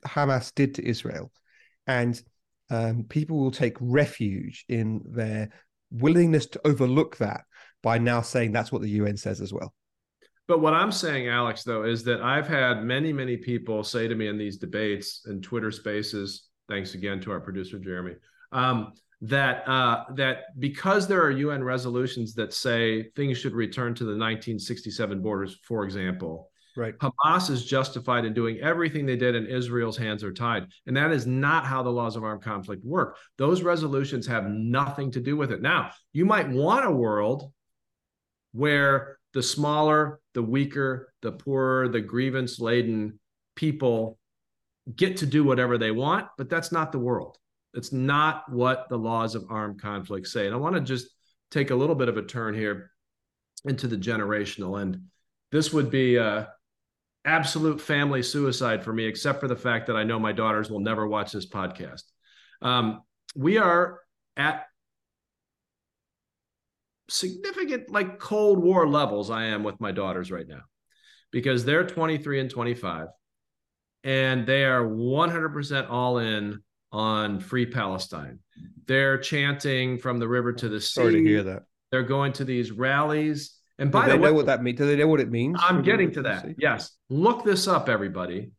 [0.07, 1.31] Hamas did to Israel,
[1.87, 2.21] and
[2.71, 5.51] um, people will take refuge in their
[5.91, 7.43] willingness to overlook that
[7.83, 9.75] by now saying that's what the UN says as well.
[10.49, 14.15] But what I'm saying, Alex, though, is that I've had many, many people say to
[14.15, 18.15] me in these debates and Twitter spaces, thanks again to our producer, Jeremy,
[18.53, 24.05] um, that uh, that because there are UN resolutions that say things should return to
[24.05, 26.95] the 1967 borders, for example, right.
[26.99, 30.67] Hamas is justified in doing everything they did, and Israel's hands are tied.
[30.87, 33.17] And that is not how the laws of armed conflict work.
[33.39, 35.63] Those resolutions have nothing to do with it.
[35.63, 37.51] Now, you might want a world
[38.57, 43.21] where the smaller, the weaker, the poorer, the grievance laden
[43.55, 44.19] people
[44.95, 47.37] get to do whatever they want, but that's not the world.
[47.75, 50.47] It's not what the laws of armed conflict say.
[50.47, 51.09] And I want to just
[51.51, 52.91] take a little bit of a turn here
[53.67, 54.81] into the generational.
[54.81, 55.03] And
[55.53, 56.49] this would be a
[57.27, 60.81] absolute family suicide for me, except for the fact that I know my daughters will
[60.81, 62.05] never watch this podcast.
[62.63, 63.03] Um,
[63.35, 64.01] we are
[64.37, 64.67] at
[67.09, 70.63] significant like Cold War levels I am with my daughters right now
[71.31, 73.09] because they're 23 and 25
[74.05, 78.39] and they are 100% all in on free Palestine.
[78.87, 81.01] They're chanting from the river to the sea.
[81.01, 81.65] Sorry to hear that.
[81.91, 83.55] They're going to these rallies.
[83.79, 84.79] And by Do the way, know what that means?
[84.79, 85.59] Do they know what it means?
[85.61, 86.47] I'm getting to that.
[86.57, 86.93] Yes.
[87.11, 88.53] Look this up, everybody.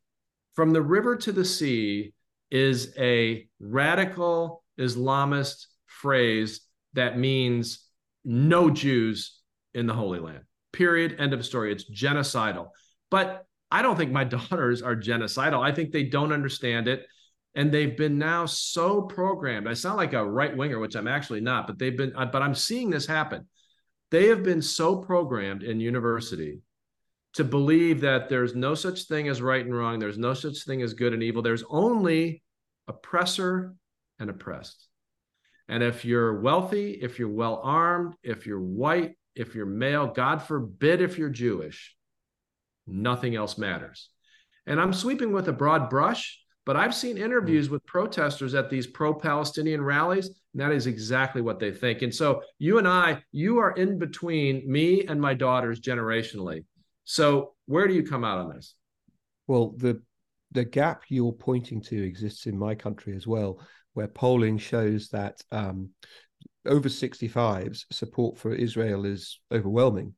[0.56, 2.14] From the river to the sea
[2.52, 6.62] is a radical Islamist phrase
[6.94, 7.87] that means
[8.28, 9.40] no Jews
[9.74, 10.44] in the Holy Land.
[10.74, 11.16] Period.
[11.18, 11.72] End of story.
[11.72, 12.68] It's genocidal.
[13.10, 15.64] But I don't think my daughters are genocidal.
[15.66, 17.06] I think they don't understand it.
[17.56, 19.68] And they've been now so programmed.
[19.68, 22.54] I sound like a right winger, which I'm actually not, but they've been, but I'm
[22.54, 23.48] seeing this happen.
[24.12, 26.60] They have been so programmed in university
[27.34, 30.00] to believe that there's no such thing as right and wrong.
[30.00, 31.42] There's no such thing as good and evil.
[31.42, 32.44] There's only
[32.88, 33.74] oppressor
[34.20, 34.88] and oppressed.
[35.70, 40.42] And if you're wealthy, if you're well armed, if you're white, if you're male, God
[40.42, 41.96] forbid if you're Jewish,
[42.88, 44.10] nothing else matters.
[44.66, 47.24] And I'm sweeping with a broad brush, but I've seen hmm.
[47.24, 52.02] interviews with protesters at these pro Palestinian rallies, and that is exactly what they think.
[52.02, 56.66] And so you and I, you are in between me and my daughters generationally.
[57.04, 58.74] So where do you come out on this?
[59.48, 60.02] Well, the
[60.52, 63.60] the gap you're pointing to exists in my country as well
[63.98, 65.90] where polling shows that um,
[66.68, 70.14] over 65s support for Israel is overwhelming.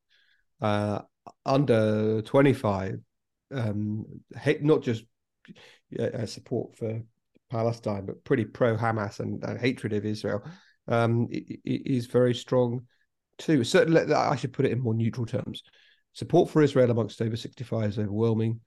[0.62, 1.00] Uh,
[1.46, 3.00] under 25,
[3.54, 5.06] um, hate, not just
[5.98, 7.02] uh, support for
[7.50, 10.44] Palestine, but pretty pro Hamas and, and, hatred of Israel
[10.90, 12.82] um, is very strong
[13.38, 13.64] too.
[13.64, 15.64] Certainly, I should put it in more neutral terms.
[16.12, 18.60] Support for Israel amongst over 65 is overwhelming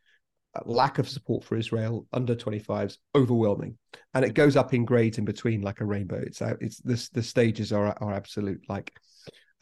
[0.65, 3.79] lack of support for Israel under 25s overwhelming,
[4.15, 6.19] and it goes up in grades in between like a rainbow.
[6.19, 8.93] It's uh, it's this the stages are are absolute like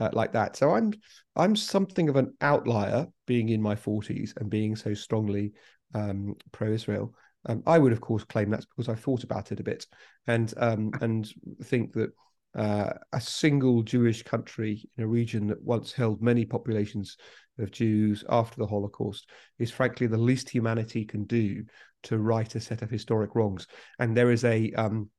[0.00, 0.57] uh, like that.
[0.57, 0.92] So I'm
[1.37, 5.53] I'm something of an outlier being in my 40s and being so strongly
[5.94, 7.14] um, pro-Israel.
[7.46, 9.87] Um, I would of course claim that's because I thought about it a bit
[10.26, 11.31] and um, and
[11.64, 12.11] think that
[12.56, 17.16] uh, a single Jewish country in a region that once held many populations
[17.58, 21.64] of Jews after the Holocaust is frankly the least humanity can do
[22.04, 23.66] to right a set of historic wrongs.
[23.98, 25.10] And there is a, um,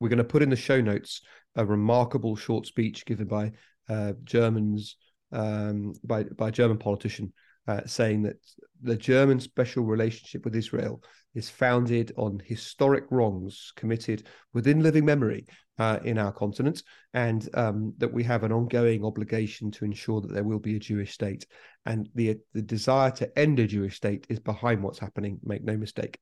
[0.00, 1.22] we're going to put in the show notes
[1.56, 3.52] a remarkable short speech given by
[3.88, 4.96] uh, Germans,
[5.32, 7.32] um, by by a German politician
[7.66, 8.36] uh, saying that
[8.82, 11.02] the German special relationship with Israel
[11.34, 15.46] is founded on historic wrongs committed within living memory
[15.78, 16.82] uh, in our continent,
[17.14, 20.80] and um, that we have an ongoing obligation to ensure that there will be a
[20.80, 21.46] Jewish state.
[21.86, 25.40] And the the desire to end a Jewish state is behind what's happening.
[25.42, 26.18] Make no mistake.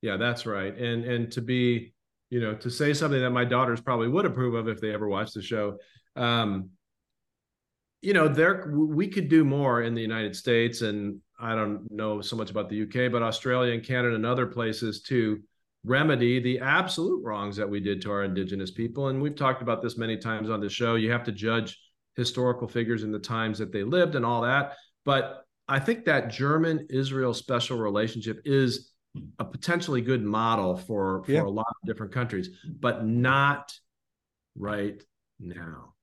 [0.00, 0.76] Yeah, that's right.
[0.76, 1.92] And and to be,
[2.30, 5.08] you know, to say something that my daughters probably would approve of if they ever
[5.08, 5.76] watched the show.
[6.16, 6.70] Um,
[8.04, 12.20] you know, there we could do more in the United States, and I don't know
[12.20, 15.40] so much about the UK, but Australia and Canada and other places to
[15.84, 19.08] remedy the absolute wrongs that we did to our indigenous people.
[19.08, 20.96] And we've talked about this many times on the show.
[20.96, 21.80] You have to judge
[22.14, 24.74] historical figures in the times that they lived and all that.
[25.06, 28.92] But I think that German Israel special relationship is
[29.38, 31.42] a potentially good model for, for yeah.
[31.42, 33.72] a lot of different countries, but not
[34.56, 35.02] right
[35.40, 35.93] now.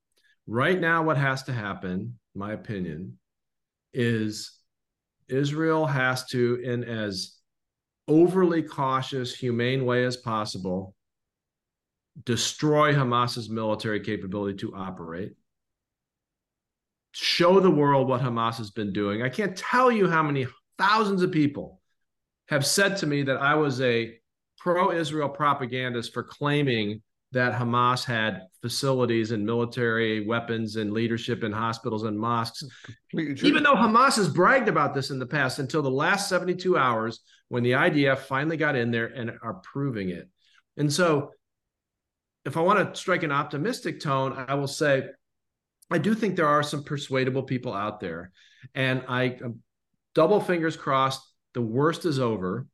[0.52, 3.18] Right now, what has to happen, my opinion,
[3.94, 4.52] is
[5.30, 7.38] Israel has to, in as
[8.10, 10.94] overly cautious, humane way as possible,
[12.26, 15.38] destroy Hamas's military capability to operate,
[17.14, 19.22] show the world what Hamas has been doing.
[19.22, 21.80] I can't tell you how many thousands of people
[22.50, 24.20] have said to me that I was a
[24.58, 31.52] pro Israel propagandist for claiming that Hamas had facilities and military weapons and leadership in
[31.52, 32.64] hospitals and mosques.
[33.14, 37.22] Even though Hamas has bragged about this in the past until the last 72 hours
[37.48, 40.30] when the IDF finally got in there and are proving it.
[40.78, 41.32] And so,
[42.44, 45.10] if I want to strike an optimistic tone, I will say
[45.92, 48.32] I do think there are some persuadable people out there.
[48.74, 49.60] And I um,
[50.16, 51.22] double fingers crossed,
[51.54, 52.68] the worst is over.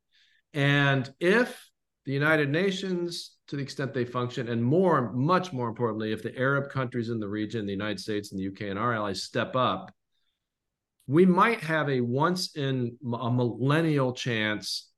[0.53, 1.69] And if
[2.05, 6.37] the United Nations, to the extent they function, and more, much more importantly, if the
[6.37, 9.55] Arab countries in the region, the United States and the UK and our allies step
[9.55, 9.93] up,
[11.07, 14.89] we might have a once in a millennial chance,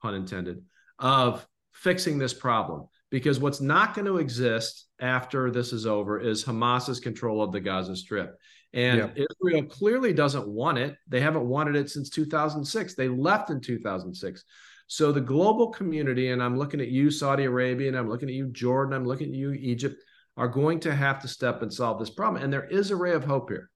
[0.00, 0.62] pun intended,
[0.98, 2.86] of fixing this problem.
[3.10, 7.60] Because what's not going to exist after this is over is Hamas's control of the
[7.60, 8.38] Gaza Strip.
[8.72, 9.26] And yeah.
[9.30, 10.96] Israel clearly doesn't want it.
[11.08, 12.94] They haven't wanted it since 2006.
[12.94, 14.44] They left in 2006.
[14.86, 18.34] So the global community, and I'm looking at you, Saudi Arabia, and I'm looking at
[18.34, 20.02] you, Jordan, I'm looking at you, Egypt,
[20.36, 22.42] are going to have to step and solve this problem.
[22.42, 23.70] And there is a ray of hope here.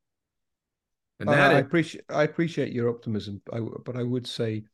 [1.21, 4.64] And that I, I appreciate I appreciate your optimism, I, but I would say,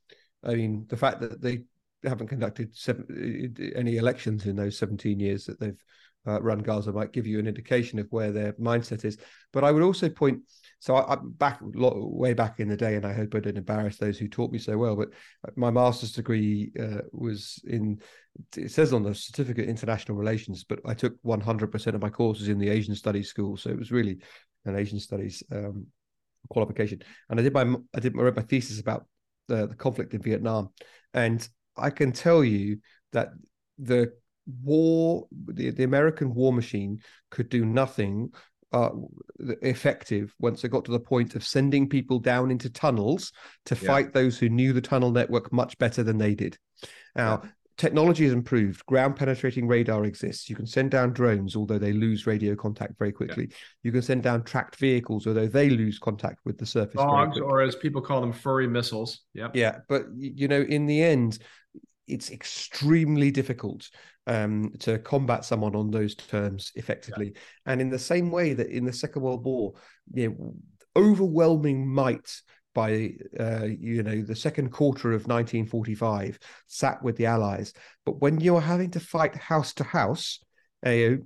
[0.42, 1.62] I mean, the fact that they
[2.04, 5.80] haven't conducted seven, any elections in those 17 years that they've
[6.26, 9.18] uh, run Gaza might give you an indication of where their mindset is.
[9.52, 10.40] But I would also point
[10.82, 13.98] so I, am back way back in the day, and I hope I didn't embarrass
[13.98, 14.96] those who taught me so well.
[14.96, 15.10] But
[15.56, 18.00] my master's degree uh, was in.
[18.56, 22.58] It says on the certificate international relations, but I took 100% of my courses in
[22.58, 24.18] the Asian Studies school, so it was really
[24.64, 25.86] an Asian Studies um,
[26.48, 27.00] qualification.
[27.30, 29.06] And I did my I did my, wrote my thesis about
[29.46, 30.70] the, the conflict in Vietnam,
[31.14, 32.78] and I can tell you
[33.12, 33.28] that
[33.78, 34.14] the
[34.64, 36.98] war the, the american war machine
[37.30, 38.28] could do nothing
[38.72, 38.90] uh,
[39.62, 43.32] effective once it got to the point of sending people down into tunnels
[43.66, 43.86] to yeah.
[43.86, 46.56] fight those who knew the tunnel network much better than they did.
[47.14, 47.50] Now, yeah.
[47.76, 48.84] technology has improved.
[48.86, 50.48] Ground penetrating radar exists.
[50.48, 53.48] You can send down drones, although they lose radio contact very quickly.
[53.50, 53.56] Yeah.
[53.82, 56.96] You can send down tracked vehicles, although they lose contact with the surface.
[56.96, 59.20] Dogs, or as people call them, furry missiles.
[59.34, 59.48] Yeah.
[59.54, 61.38] Yeah, but you know, in the end,
[62.08, 63.90] it's extremely difficult
[64.26, 67.32] um, to combat someone on those terms effectively.
[67.34, 67.40] Yeah.
[67.66, 69.74] And in the same way that in the Second World War,
[70.12, 70.54] you know,
[70.96, 72.30] overwhelming might
[72.74, 77.72] by uh, you know the second quarter of 1945 sat with the Allies.
[78.06, 80.40] But when you're having to fight house to house,
[80.84, 81.16] uh,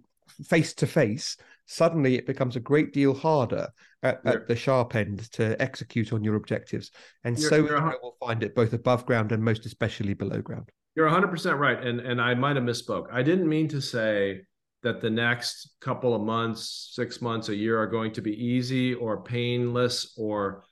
[0.45, 3.69] face to face, suddenly it becomes a great deal harder
[4.03, 6.91] at, at, the sharp end to execute on your objectives.
[7.25, 10.71] And you're, so you're will find it both above ground and most especially below ground.
[10.97, 11.85] You're 100% right.
[11.85, 13.07] And, and I might have misspoke.
[13.13, 14.41] I didn't mean to say
[14.83, 18.95] that the next couple of months, six months, a year are going to be easy
[18.95, 20.65] or painless or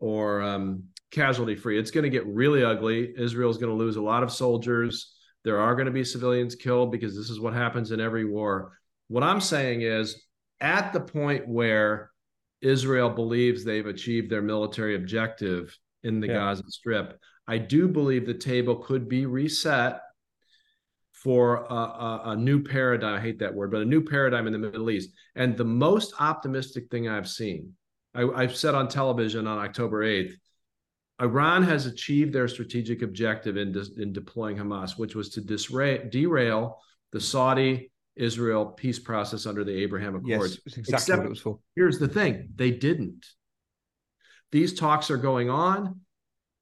[0.00, 1.78] or um, casualty free.
[1.78, 3.12] It's going to get really ugly.
[3.16, 5.14] Israel is going to lose a lot of soldiers.
[5.44, 8.78] There are going to be civilians killed because this is what happens in every war.
[9.08, 10.24] What I'm saying is,
[10.60, 12.10] at the point where
[12.60, 16.34] Israel believes they've achieved their military objective in the yeah.
[16.34, 17.18] Gaza Strip.
[17.48, 20.00] I do believe the table could be reset
[21.12, 23.16] for a, a, a, new paradigm.
[23.16, 25.10] I hate that word, but a new paradigm in the Middle East.
[25.34, 27.72] And the most optimistic thing I've seen,
[28.14, 30.34] I, have said on television on October 8th,
[31.20, 36.08] Iran has achieved their strategic objective in, de- in deploying Hamas, which was to disra-
[36.10, 36.78] derail
[37.10, 40.60] the Saudi Israel peace process under the Abraham Accords.
[40.66, 41.58] Yes, exactly Except, what it was for.
[41.74, 43.26] Here's the thing they didn't.
[44.52, 46.00] These talks are going on.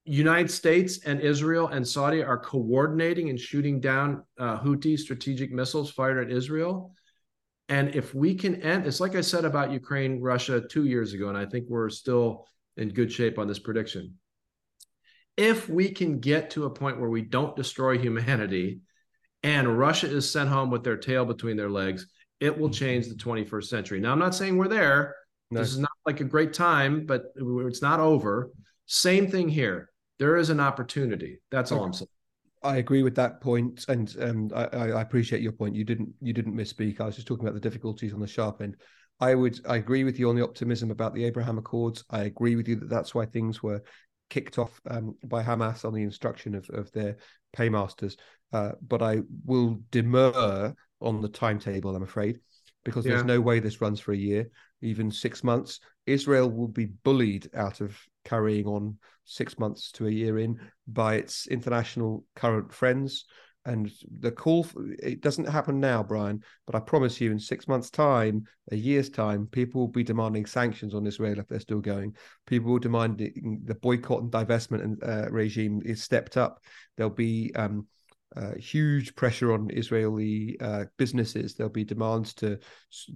[0.07, 5.91] United States and Israel and Saudi are coordinating and shooting down uh, Houthi strategic missiles
[5.91, 6.93] fired at Israel.
[7.69, 11.29] And if we can end, it's like I said about Ukraine, Russia two years ago,
[11.29, 12.47] and I think we're still
[12.77, 14.15] in good shape on this prediction.
[15.37, 18.81] If we can get to a point where we don't destroy humanity
[19.43, 22.07] and Russia is sent home with their tail between their legs,
[22.39, 24.01] it will change the 21st century.
[24.01, 25.17] Now, I'm not saying we're there.
[25.51, 25.61] No.
[25.61, 28.51] This is not like a great time, but it's not over.
[28.87, 29.91] Same thing here.
[30.19, 31.41] There is an opportunity.
[31.51, 32.09] That's all I'm saying.
[32.63, 35.77] I agree with that point, and um, I, I, appreciate your point.
[35.77, 37.01] You didn't you didn't misspeak.
[37.01, 38.77] I was just talking about the difficulties on the sharp end.
[39.21, 42.05] I would I agree with you on the optimism about the Abraham Accords.
[42.11, 43.83] I agree with you that that's why things were
[44.31, 47.17] kicked off um, by Hamas on the instruction of, of their
[47.53, 48.17] paymasters.
[48.53, 52.41] Uh, but I will demur on the timetable, I'm afraid,
[52.85, 53.13] because yeah.
[53.13, 54.51] there's no way this runs for a year,
[54.83, 55.81] even six months.
[56.07, 57.97] Israel will be bullied out of
[58.27, 63.25] carrying on six months to a year in by its international current friends.
[63.65, 67.67] And the call, for, it doesn't happen now, Bryan, but I promise you in six
[67.67, 71.81] months' time, a year's time, people will be demanding sanctions on Israel if they're still
[71.81, 72.15] going.
[72.47, 76.63] People will demand the boycott and divestment and, uh, regime is stepped up.
[76.97, 77.89] There'll be um,
[78.35, 81.55] uh, huge pressure on Israeli uh, businesses.
[81.55, 82.59] There'll be demands to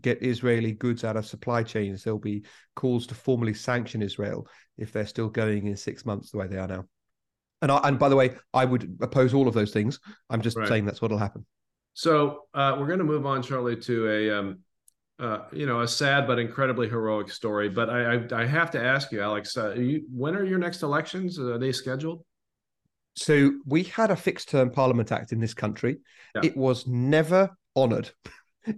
[0.00, 2.04] get Israeli goods out of supply chains.
[2.04, 2.44] There'll be
[2.76, 4.46] calls to formally sanction Israel
[4.78, 6.84] if they're still going in six months the way they are now.
[7.62, 10.00] And I, and by the way, I would oppose all of those things.
[10.30, 10.68] I'm just right.
[10.68, 11.44] saying that's what'll happen.
[11.92, 14.58] So uh, we're going to move on shortly to a um,
[15.18, 17.68] uh, you know a sad but incredibly heroic story.
[17.68, 20.82] But I I, I have to ask you, Alex, uh, you, when are your next
[20.82, 21.38] elections?
[21.38, 22.24] Are they scheduled?
[23.14, 25.98] So we had a fixed term parliament act in this country.
[26.34, 26.42] Yeah.
[26.44, 28.10] It was never honoured.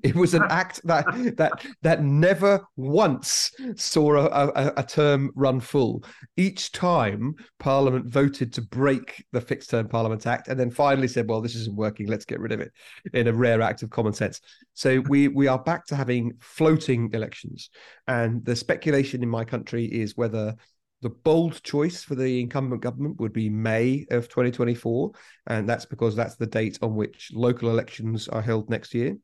[0.03, 1.05] It was an act that
[1.37, 6.05] that that never once saw a, a, a, term run full.
[6.37, 11.29] Each time Parliament voted to break the Fixed Term Parliament Act, and then finally said,
[11.29, 12.07] "Well, this isn't working.
[12.07, 12.73] Let's get rid of it."
[13.13, 14.41] In a rare act of common sense.
[14.75, 17.69] So we we are back to having floating elections,
[18.07, 20.55] and the speculation in my country is whether
[21.03, 25.11] the bold choice for the incumbent government would be May of 2024,
[25.49, 29.17] and that's because that's the date on which local elections are held next year.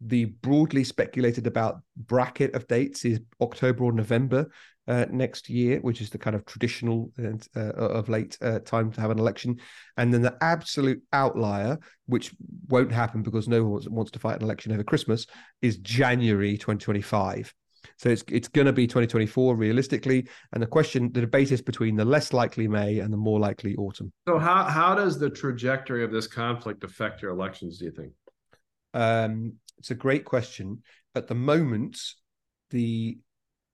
[0.00, 4.50] The broadly speculated about bracket of dates is October or November
[4.88, 9.00] uh, next year, which is the kind of traditional uh, of late uh, time to
[9.02, 9.60] have an election.
[9.98, 12.34] And then the absolute outlier, which
[12.68, 15.26] won't happen because no one wants to fight an election over Christmas,
[15.60, 17.54] is January 2025.
[17.96, 21.96] So it's it's going to be 2024 realistically, and the question, the debate is between
[21.96, 24.12] the less likely May and the more likely autumn.
[24.28, 27.78] So how how does the trajectory of this conflict affect your elections?
[27.78, 28.12] Do you think?
[28.94, 30.82] Um, it's a great question.
[31.14, 31.98] At the moment,
[32.70, 33.18] the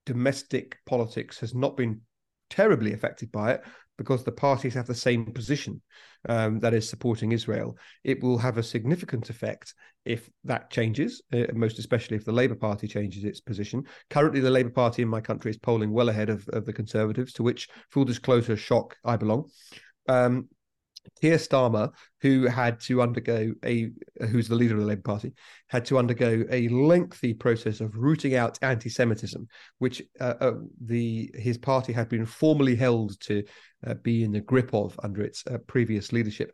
[0.05, 2.01] domestic politics has not been
[2.49, 3.65] terribly affected by it
[3.99, 5.81] because the parties have the same position
[6.29, 7.77] um, that is supporting Israel.
[8.05, 9.75] It will have a significant effect
[10.05, 13.85] if that changes, uh, most especially if the Labour Party changes its position.
[14.11, 17.33] Currently, the Labour Party in my country is polling well ahead of, of the Conservatives,
[17.35, 19.51] to which, full disclosure, shock, I belong.
[20.09, 20.49] Um,
[21.21, 21.91] Keir Starmer,
[22.21, 23.91] who had to undergo a,
[24.31, 25.33] who's the leader of the Labour Party,
[25.69, 29.47] had to undergo a lengthy process of rooting out anti-Semitism,
[29.79, 30.53] which uh, uh,
[30.85, 33.43] the his party had been formally held to
[33.87, 36.53] uh, be in the grip of under its uh, previous leadership.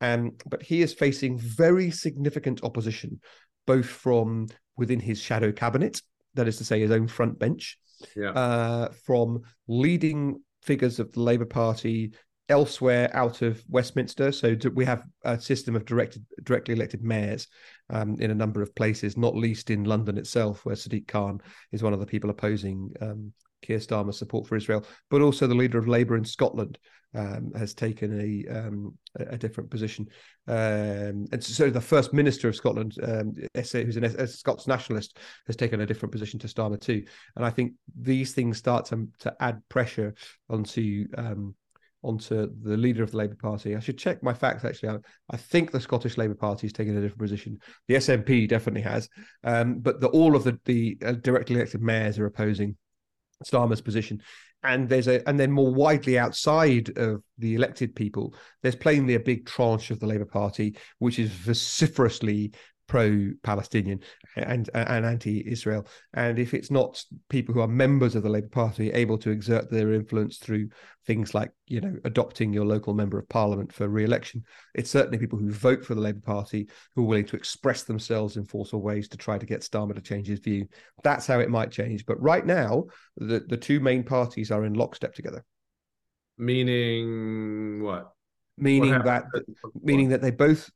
[0.00, 3.20] Um, but he is facing very significant opposition,
[3.66, 6.00] both from within his shadow cabinet,
[6.34, 7.78] that is to say, his own front bench,
[8.16, 8.30] yeah.
[8.30, 12.12] Uh, from leading figures of the Labour Party
[12.50, 14.32] elsewhere out of Westminster.
[14.32, 17.46] So we have a system of directed, directly elected mayors
[17.88, 21.40] um, in a number of places, not least in London itself, where Sadiq Khan
[21.72, 23.32] is one of the people opposing um,
[23.62, 26.78] Keir Starmer's support for Israel, but also the leader of Labour in Scotland
[27.14, 30.06] um, has taken a um, a different position.
[30.46, 35.56] Um, and so the first minister of Scotland, um, who's an, a Scots nationalist, has
[35.56, 37.04] taken a different position to Starmer too.
[37.36, 40.14] And I think these things start to to add pressure
[40.48, 41.06] onto
[42.02, 43.76] onto the leader of the Labour Party.
[43.76, 44.90] I should check my facts actually.
[44.90, 44.96] I,
[45.30, 47.58] I think the Scottish Labour Party is taking a different position.
[47.88, 49.08] The SNP definitely has,
[49.44, 52.76] um, but the, all of the, the uh, directly elected mayors are opposing
[53.44, 54.22] Starmer's position.
[54.62, 59.20] And there's a, and then more widely outside of the elected people, there's plainly a
[59.20, 62.52] big tranche of the Labour Party which is vociferously
[62.90, 64.00] pro-Palestinian
[64.34, 65.86] and and anti-Israel.
[66.12, 69.70] And if it's not people who are members of the Labour Party able to exert
[69.70, 70.70] their influence through
[71.06, 74.42] things like you know adopting your local member of parliament for re-election,
[74.74, 78.36] it's certainly people who vote for the Labour Party who are willing to express themselves
[78.36, 80.66] in forceful ways to try to get Starmer to change his view.
[81.04, 82.04] That's how it might change.
[82.06, 82.86] But right now,
[83.16, 85.44] the the two main parties are in lockstep together.
[86.36, 88.10] Meaning what?
[88.58, 89.24] Meaning what that
[89.80, 90.68] meaning that they both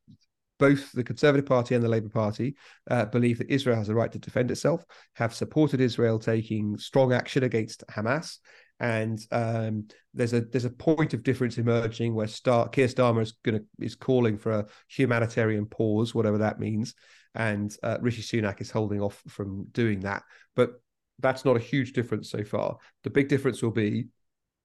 [0.59, 2.57] both the Conservative Party and the Labour Party
[2.90, 4.84] uh, believe that Israel has a right to defend itself,
[5.14, 8.38] have supported Israel taking strong action against Hamas,
[8.80, 13.32] and um, there's a there's a point of difference emerging where Star, Keir Starmer is
[13.44, 16.94] going is calling for a humanitarian pause, whatever that means,
[17.34, 20.22] and uh, Rishi Sunak is holding off from doing that.
[20.57, 20.72] But
[21.20, 22.78] that's not a huge difference so far.
[23.05, 24.09] The big difference will be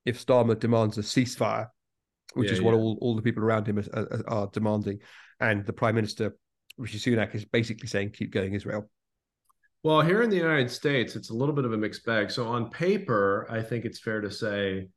[0.05, 1.67] if Starmer demands a ceasefire,
[2.33, 4.99] which yeah, is what all, all the people around him are, are, are demanding
[5.39, 6.35] and the Prime Minister
[6.77, 8.89] Rishi Sunak is basically saying keep going Israel.
[9.83, 12.31] Well, here in the United States, it's a little bit of a mixed bag.
[12.31, 14.89] So on paper, I think it's fair to say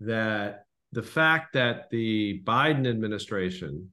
[0.00, 3.92] that the fact that the Biden administration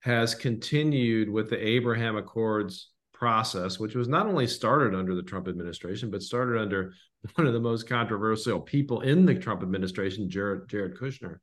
[0.00, 5.48] has continued with the Abraham Accords process, which was not only started under the Trump
[5.48, 6.92] administration, but started under
[7.34, 11.38] one of the most controversial people in the Trump administration, Jared, Jared Kushner,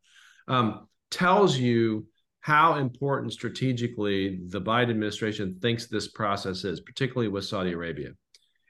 [0.48, 2.08] um, tells you
[2.42, 8.12] how important strategically the Biden administration thinks this process is, particularly with Saudi Arabia.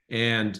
[0.10, 0.60] And,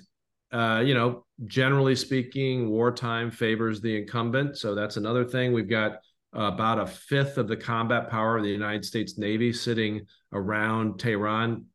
[0.52, 4.58] uh, you know, generally speaking, wartime favors the incumbent.
[4.58, 5.54] So that's another thing.
[5.54, 6.00] We've got
[6.34, 11.66] about a fifth of the combat power of the United States Navy sitting around Tehran.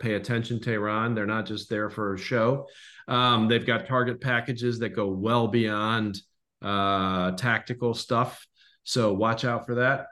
[0.00, 1.14] Pay attention, Tehran.
[1.14, 2.66] They're not just there for a show.
[3.06, 6.20] Um, they've got target packages that go well beyond
[6.62, 8.44] uh, tactical stuff.
[8.90, 10.06] So watch out for that.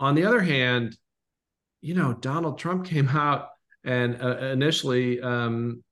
[0.00, 0.96] On the other hand,
[1.80, 3.50] you know, Donald Trump came out
[3.84, 5.84] and uh, initially um,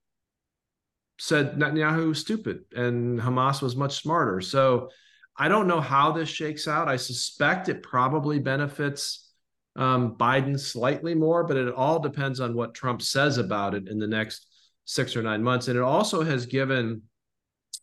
[1.20, 4.40] said Netanyahu was stupid and Hamas was much smarter.
[4.40, 4.90] So
[5.36, 6.88] I don't know how this shakes out.
[6.88, 9.30] I suspect it probably benefits
[9.76, 14.00] um, Biden slightly more, but it all depends on what Trump says about it in
[14.00, 14.46] the next
[14.86, 15.68] six or nine months.
[15.68, 17.02] And it also has given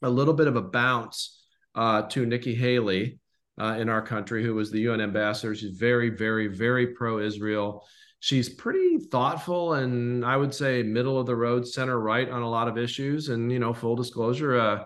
[0.02, 1.42] a little bit of a bounce
[1.74, 3.20] uh, to Nikki Haley,
[3.60, 5.56] uh, in our country who was the UN ambassador.
[5.56, 7.86] She's very, very, very pro Israel.
[8.20, 12.50] She's pretty thoughtful and I would say middle of the road, center right on a
[12.50, 13.30] lot of issues.
[13.30, 14.84] And, you know, full disclosure, uh,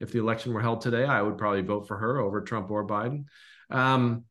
[0.00, 2.86] if the election were held today, I would probably vote for her over Trump or
[2.86, 3.24] Biden.
[3.70, 4.24] Um,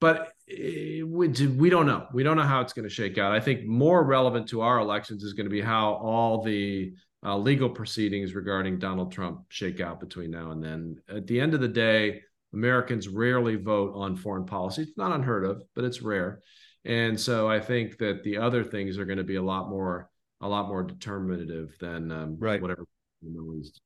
[0.00, 2.06] but we, we don't know.
[2.12, 3.32] We don't know how it's going to shake out.
[3.32, 6.94] I think more relevant to our elections is going to be how all the
[7.24, 10.96] uh, legal proceedings regarding Donald Trump shake out between now and then.
[11.08, 12.22] At the end of the day,
[12.54, 14.82] Americans rarely vote on foreign policy.
[14.82, 16.40] It's not unheard of, but it's rare.
[16.84, 20.08] And so I think that the other things are going to be a lot more
[20.40, 22.60] a lot more determinative than um, right.
[22.60, 22.84] whatever
[23.22, 23.80] the Middle East.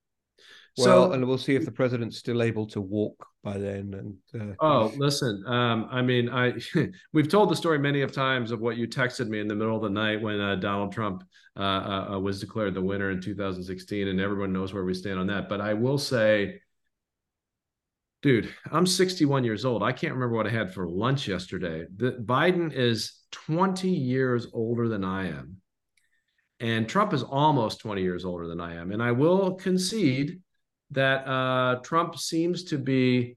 [0.77, 4.16] Well, so, and we'll see if the president's still able to walk by then.
[4.33, 6.55] And uh, oh, listen, um, I mean, I
[7.12, 9.77] we've told the story many of times of what you texted me in the middle
[9.77, 11.25] of the night when uh, Donald Trump
[11.57, 15.19] uh, uh, uh was declared the winner in 2016, and everyone knows where we stand
[15.19, 15.49] on that.
[15.49, 16.61] But I will say
[18.23, 19.83] dude, I'm 61 years old.
[19.83, 21.87] I can't remember what I had for lunch yesterday.
[21.97, 25.57] The, Biden is 20 years older than I am.
[26.61, 28.91] And Trump is almost 20 years older than I am.
[28.91, 30.41] And I will concede
[30.91, 33.37] that uh, Trump seems to be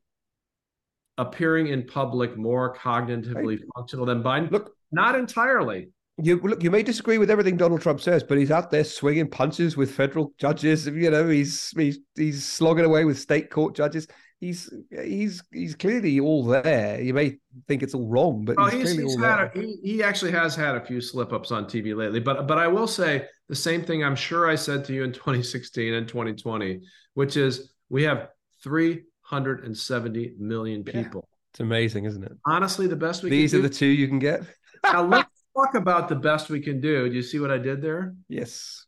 [1.17, 3.59] appearing in public more cognitively right.
[3.75, 4.49] functional than Biden.
[4.49, 5.89] Look, not entirely.
[6.17, 6.61] You look.
[6.61, 9.91] You may disagree with everything Donald Trump says, but he's out there swinging punches with
[9.91, 10.85] federal judges.
[10.85, 14.07] You know, he's he's he's slogging away with state court judges
[14.41, 16.99] he's he's he's clearly all there.
[16.99, 17.37] You may
[17.67, 20.75] think it's all wrong, but he's, he's, he's had a, he, he actually has had
[20.75, 22.19] a few slip ups on TV lately.
[22.19, 24.03] But but I will say the same thing.
[24.03, 26.81] I'm sure I said to you in 2016 and 2020,
[27.13, 28.27] which is we have
[28.63, 31.27] 370 million people.
[31.29, 32.33] Yeah, it's amazing, isn't it?
[32.45, 33.41] Honestly, the best we can do.
[33.41, 34.41] these are do, the two you can get.
[34.83, 37.07] now let's talk about the best we can do.
[37.07, 38.15] Do you see what I did there?
[38.27, 38.85] Yes.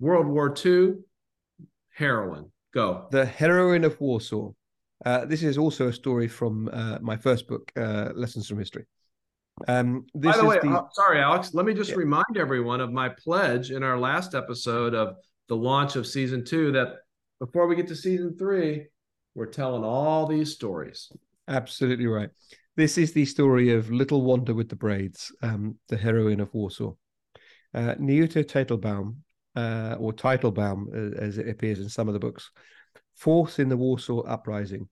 [0.00, 0.94] World War II,
[1.94, 2.50] heroin.
[2.74, 3.06] Go.
[3.10, 4.52] The heroine of Warsaw.
[5.04, 8.86] Uh, this is also a story from uh, my first book, uh, Lessons from History.
[9.68, 10.70] Um, By the way, the...
[10.70, 11.54] Uh, sorry, Alex.
[11.54, 11.96] Let me just yeah.
[11.96, 15.16] remind everyone of my pledge in our last episode of
[15.48, 16.96] the launch of season two that
[17.40, 18.86] before we get to season three,
[19.34, 21.10] we're telling all these stories.
[21.48, 22.30] Absolutely right.
[22.76, 26.92] This is the story of Little Wanda with the Braids, um, the heroine of Warsaw.
[27.74, 29.16] Uh, Nyuta Teitelbaum,
[29.56, 32.50] uh, or Teitelbaum, as it appears in some of the books,
[33.14, 34.88] fourth in the Warsaw Uprising.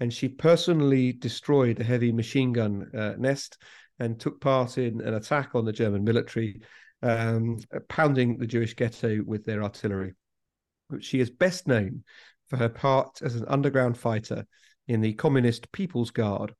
[0.00, 3.58] And she personally destroyed a heavy machine gun uh, nest
[3.98, 6.60] and took part in an attack on the German military
[7.02, 7.58] um,
[7.88, 10.14] pounding the Jewish ghetto with their artillery.
[11.00, 12.04] She is best known
[12.48, 14.46] for her part as an underground fighter
[14.86, 16.54] in the Communist People's Guard.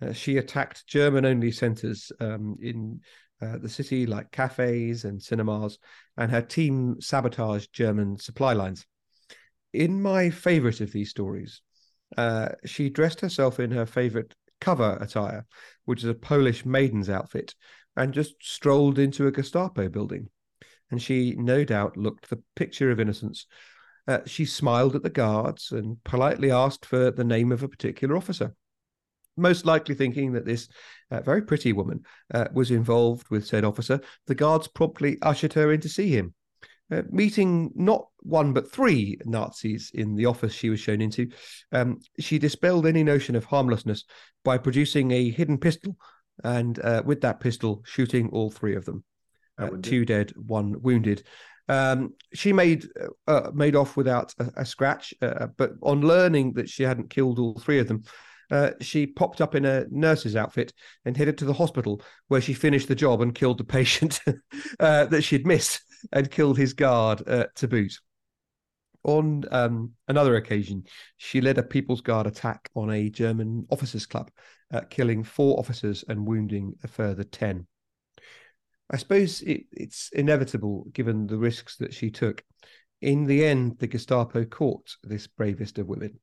[0.00, 3.00] Uh, she attacked German only centers um, in
[3.40, 5.78] uh, the city, like cafes and cinemas,
[6.16, 8.86] and her team sabotaged German supply lines.
[9.72, 11.60] In my favorite of these stories,
[12.16, 15.46] uh, she dressed herself in her favorite cover attire,
[15.84, 17.54] which is a Polish maiden's outfit,
[17.96, 20.28] and just strolled into a Gestapo building.
[20.90, 23.46] And she no doubt looked the picture of innocence.
[24.06, 28.16] Uh, she smiled at the guards and politely asked for the name of a particular
[28.16, 28.54] officer
[29.36, 30.68] most likely thinking that this
[31.10, 32.04] uh, very pretty woman
[32.34, 36.34] uh, was involved with said officer, the guards promptly ushered her in to see him.
[36.92, 41.28] Uh, meeting not one but three Nazis in the office she was shown into,
[41.72, 44.04] um, she dispelled any notion of harmlessness
[44.44, 45.96] by producing a hidden pistol
[46.44, 49.04] and, uh, with that pistol, shooting all three of them.
[49.58, 51.22] Uh, two dead, one wounded.
[51.68, 52.86] Um, she made
[53.26, 57.58] uh, made off without a, a scratch, but on learning that she hadn't killed all
[57.58, 58.02] three of them,
[58.50, 60.72] uh, she popped up in a nurse's outfit
[61.04, 64.20] and headed to the hospital where she finished the job and killed the patient
[64.80, 65.80] uh, that she'd missed
[66.12, 67.98] and killed his guard uh, to boot.
[69.04, 70.84] On um, another occasion,
[71.16, 74.30] she led a People's Guard attack on a German officers' club,
[74.72, 77.66] uh, killing four officers and wounding a further 10.
[78.90, 82.44] I suppose it, it's inevitable given the risks that she took.
[83.00, 86.20] In the end, the Gestapo caught this bravest of women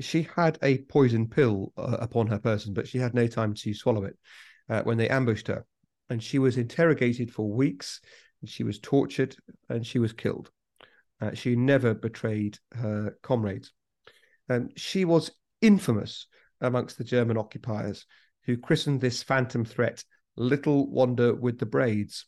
[0.00, 3.74] she had a poison pill uh, upon her person, but she had no time to
[3.74, 4.16] swallow it
[4.68, 5.64] uh, when they ambushed her.
[6.10, 8.00] And she was interrogated for weeks,
[8.44, 9.36] she was tortured,
[9.68, 10.50] and she was killed.
[11.20, 13.72] Uh, she never betrayed her comrades.
[14.48, 15.30] Um, she was
[15.60, 16.26] infamous
[16.60, 18.06] amongst the German occupiers,
[18.44, 20.04] who christened this phantom threat
[20.36, 22.26] Little Wanda with the Braids.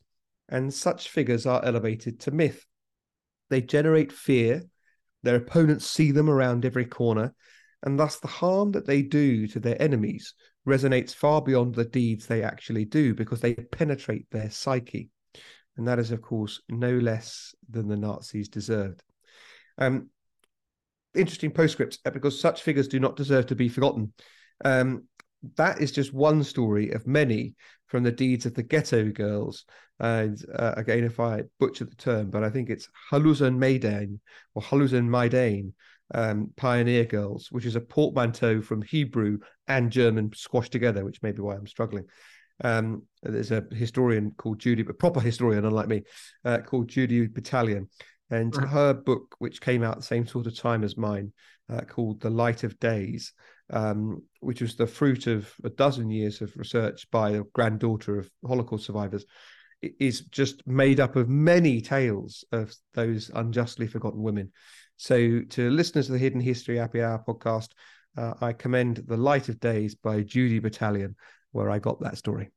[0.48, 2.66] And such figures are elevated to myth.
[3.50, 4.64] They generate fear.
[5.22, 7.34] Their opponents see them around every corner,
[7.82, 10.34] and thus the harm that they do to their enemies
[10.66, 15.10] resonates far beyond the deeds they actually do because they penetrate their psyche.
[15.80, 19.02] And that is, of course, no less than the Nazis deserved.
[19.78, 20.10] Um,
[21.14, 24.12] interesting postscript uh, because such figures do not deserve to be forgotten.
[24.62, 25.04] Um,
[25.56, 27.54] that is just one story of many
[27.86, 29.64] from the deeds of the ghetto girls.
[29.98, 34.20] And uh, again, if I butcher the term, but I think it's Haluzen Maidan
[34.54, 35.72] or Haluzen Maidan,
[36.12, 41.32] um, Pioneer Girls, which is a portmanteau from Hebrew and German squashed together, which may
[41.32, 42.04] be why I'm struggling.
[42.62, 46.02] Um, there's a historian called Judy, a proper historian, unlike me,
[46.44, 47.88] uh, called Judy Batalion.
[48.30, 48.68] And right.
[48.68, 51.32] her book, which came out the same sort of time as mine,
[51.68, 53.32] uh, called The Light of Days,
[53.70, 58.30] um, which was the fruit of a dozen years of research by a granddaughter of
[58.46, 59.24] Holocaust survivors,
[59.82, 64.52] is just made up of many tales of those unjustly forgotten women.
[64.96, 67.68] So, to listeners of the Hidden History Happy Hour podcast,
[68.16, 71.14] uh, I commend The Light of Days by Judy Batalion,
[71.52, 72.50] where I got that story.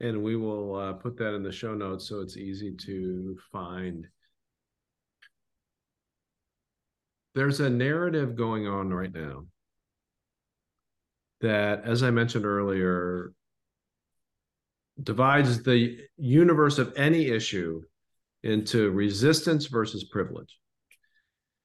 [0.00, 4.06] And we will uh, put that in the show notes so it's easy to find.
[7.34, 9.44] There's a narrative going on right now
[11.40, 13.32] that, as I mentioned earlier,
[15.02, 17.82] divides the universe of any issue
[18.42, 20.58] into resistance versus privilege.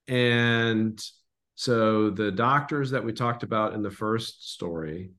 [0.07, 1.03] And
[1.55, 5.11] so the doctors that we talked about in the first story,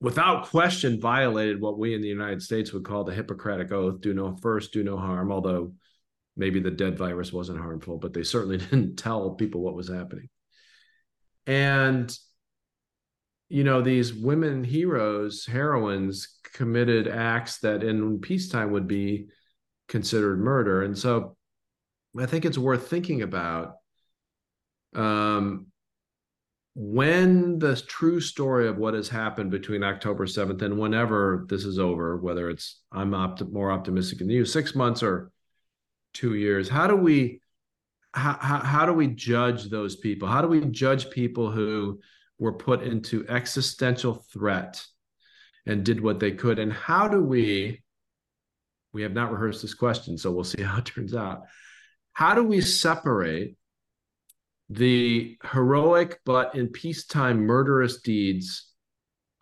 [0.00, 4.14] without question, violated what we in the United States would call the Hippocratic Oath do
[4.14, 5.72] no first, do no harm, although
[6.36, 10.28] maybe the dead virus wasn't harmful, but they certainly didn't tell people what was happening.
[11.46, 12.16] And
[13.48, 19.28] you know, these women heroes, heroines committed acts that in peacetime would be
[19.88, 20.82] considered murder.
[20.82, 21.36] And so
[22.18, 23.74] I think it's worth thinking about
[24.94, 25.66] um,
[26.78, 31.78] when the true story of what has happened between October 7th and whenever this is
[31.78, 35.32] over, whether it's I'm opt- more optimistic than you, six months or
[36.12, 37.40] two years, how do we
[38.12, 40.28] how, how, how do we judge those people?
[40.28, 41.98] How do we judge people who
[42.38, 44.82] were put into existential threat
[45.64, 46.58] and did what they could?
[46.58, 47.82] And how do we
[48.92, 51.44] we have not rehearsed this question, so we'll see how it turns out
[52.12, 53.56] how do we separate
[54.68, 58.72] the heroic but in peacetime murderous deeds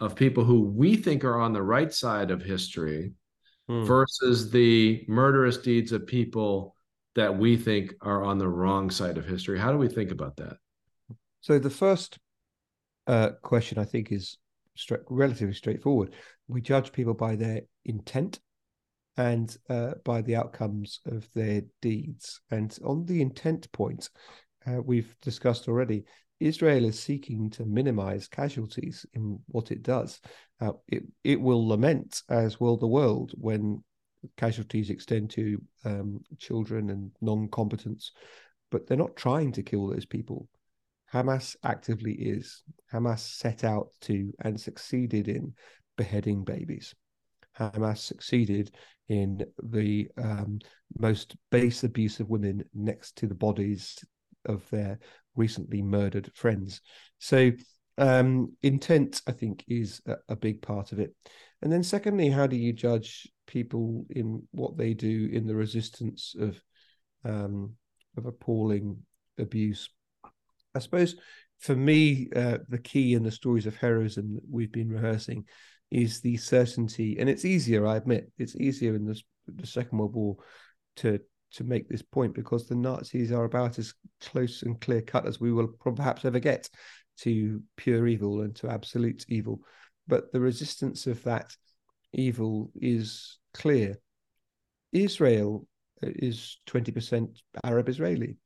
[0.01, 3.12] of people who we think are on the right side of history
[3.68, 3.85] hmm.
[3.85, 6.75] versus the murderous deeds of people
[7.14, 10.37] that we think are on the wrong side of history how do we think about
[10.37, 10.57] that
[11.41, 12.18] so the first
[13.07, 14.37] uh, question i think is
[15.09, 16.12] relatively straightforward
[16.49, 18.41] we judge people by their intent
[19.16, 22.41] and uh, by the outcomes of their deeds.
[22.51, 24.11] And on the intent point,
[24.67, 26.05] uh, we've discussed already,
[26.41, 30.21] Israel is seeking to minimize casualties in what it does.
[30.61, 33.83] Uh, it, it will lament, as will the world, when
[34.37, 38.12] casualties extend to um, children and non combatants,
[38.71, 40.49] but they're not trying to kill those people.
[41.12, 42.62] Hamas actively is.
[42.93, 45.55] Hamas set out to and succeeded in
[45.97, 46.95] beheading babies.
[47.59, 48.75] Hamas succeeded
[49.09, 50.59] in the um,
[50.99, 53.97] most base abuse of women next to the bodies
[54.47, 54.99] of their
[55.36, 56.80] recently murdered friends.
[57.18, 57.53] So,
[57.97, 61.14] um, intent, I think, is a, a, big part of it.
[61.62, 66.34] And then, secondly, how do you judge people in what they do in the resistance
[66.38, 66.61] of
[67.24, 67.74] um,
[68.16, 68.99] of appalling
[69.38, 69.88] abuse?
[70.74, 71.14] I suppose
[71.64, 75.47] for me, uh, the key in the stories of heroism that we've been rehearsing
[75.90, 80.14] is the certainty, and it's easier, I admit, it's easier in the, the Second World
[80.14, 80.36] War
[80.97, 81.20] to
[81.55, 85.41] to make this point because the Nazis are about as close and clear cut as
[85.41, 86.69] we will perhaps ever get
[87.19, 89.61] to pure evil and to absolute evil.
[90.07, 91.55] But the resistance of that
[92.13, 93.99] evil is clear.
[94.93, 95.67] Israel
[96.03, 97.29] uh, is 20%
[97.65, 98.37] Arab Israeli.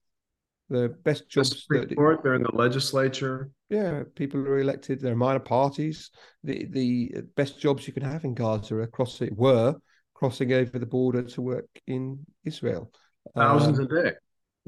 [0.71, 3.51] The best jobs the that, they're in the legislature.
[3.71, 5.01] Yeah, people are elected.
[5.01, 6.11] There are minor parties.
[6.45, 9.77] The the best jobs you can have in Gaza across crossing were
[10.19, 12.91] crossing over the border to work in Israel.
[13.37, 14.13] Thousands um, a day.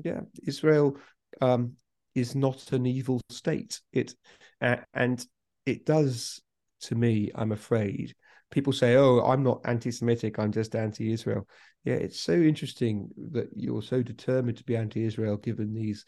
[0.04, 0.96] Yeah, Israel
[1.40, 1.72] um,
[2.14, 3.80] is not an evil state.
[3.92, 4.14] It
[4.60, 5.24] uh, and
[5.66, 6.40] it does
[6.82, 7.32] to me.
[7.34, 8.14] I'm afraid
[8.52, 10.38] people say, "Oh, I'm not anti-Semitic.
[10.38, 11.48] I'm just anti-Israel."
[11.82, 16.04] Yeah, it's so interesting that you're so determined to be anti-Israel, given these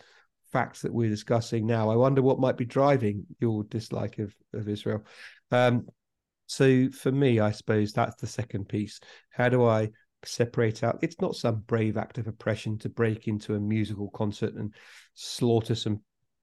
[0.53, 1.91] facts that we're discussing now.
[1.91, 5.05] I wonder what might be driving your dislike of of Israel.
[5.51, 5.89] Um,
[6.47, 9.01] so for me, I suppose that's the second piece.
[9.31, 9.91] How do I
[10.25, 10.99] separate out?
[11.03, 14.75] It's not some brave act of oppression to break into a musical concert and
[15.15, 16.01] slaughter some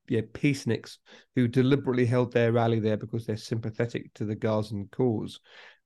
[0.07, 0.97] yeah, peaceniks
[1.35, 5.39] who deliberately held their rally there because they're sympathetic to the Gazan cause.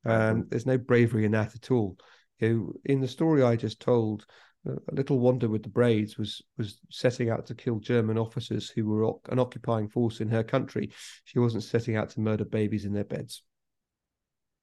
[0.06, 0.42] Um, mm-hmm.
[0.50, 1.98] There's no bravery in that at all.
[2.40, 4.26] You know, in the story I just told,
[4.68, 8.70] uh, a little Wanda with the braids was was setting out to kill German officers
[8.70, 10.92] who were an occupying force in her country.
[11.26, 13.44] She wasn't setting out to murder babies in their beds.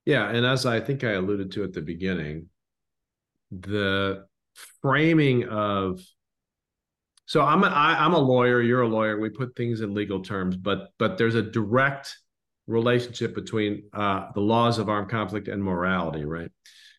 [0.04, 2.48] Yeah, and as I think I alluded to at the beginning,
[3.50, 4.26] the
[4.82, 6.00] framing of
[7.26, 9.20] so I'm a, I, I'm a lawyer, you're a lawyer.
[9.20, 12.16] We put things in legal terms, but but there's a direct
[12.66, 16.50] relationship between uh, the laws of armed conflict and morality, right?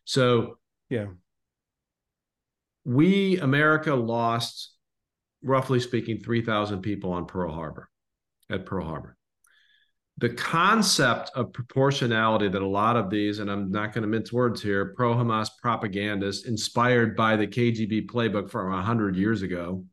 [0.06, 0.58] So
[0.90, 1.08] yeah,
[2.86, 4.74] we America lost,
[5.44, 7.90] roughly speaking, three thousand people on Pearl Harbor,
[8.50, 9.18] at Pearl Harbor
[10.18, 14.32] the concept of proportionality that a lot of these, and I'm not going to mince
[14.32, 19.86] words here, pro Hamas propagandists inspired by the KGB playbook from 100 years ago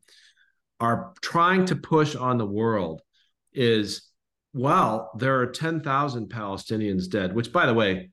[0.79, 3.01] are trying to push on the world
[3.53, 4.09] is
[4.53, 8.09] well, there are 10,000 Palestinians dead, which, by the way,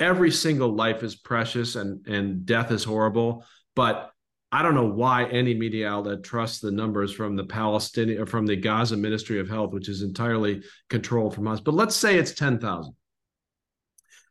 [0.00, 3.44] every single life is precious and, and death is horrible.
[3.76, 4.10] But
[4.54, 8.46] I don't know why any media outlet trusts the numbers from the Palestinian uh, from
[8.46, 11.58] the Gaza Ministry of Health, which is entirely controlled from us.
[11.58, 12.94] But let's say it's 10,000.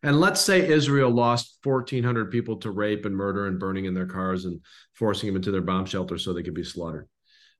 [0.01, 4.05] And let's say Israel lost 1,400 people to rape and murder and burning in their
[4.05, 4.61] cars and
[4.93, 7.09] forcing them into their bomb shelter so they could be slaughtered.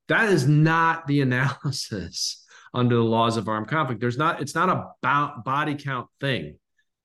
[0.07, 3.99] That is not the analysis under the laws of armed conflict.
[3.99, 4.70] There's not, it's not
[5.03, 6.59] a body count thing.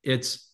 [0.04, 0.52] It's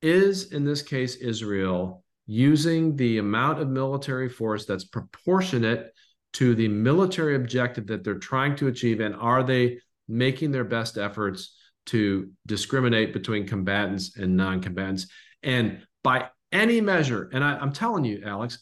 [0.00, 5.92] is in this case Israel using the amount of military force that's proportionate
[6.34, 10.96] to the military objective that they're trying to achieve and are they making their best
[10.96, 11.56] efforts
[11.86, 15.06] to discriminate between combatants and non-combatants.
[15.42, 18.58] And by any measure and I, am telling you alex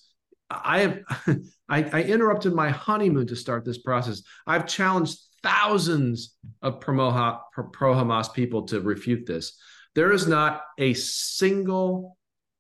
[0.51, 0.99] i have
[1.69, 4.23] I, I interrupted my honeymoon to start this process.
[4.47, 9.59] I've challenged thousands of pro-hamas people to refute this.
[9.95, 12.17] There is not a single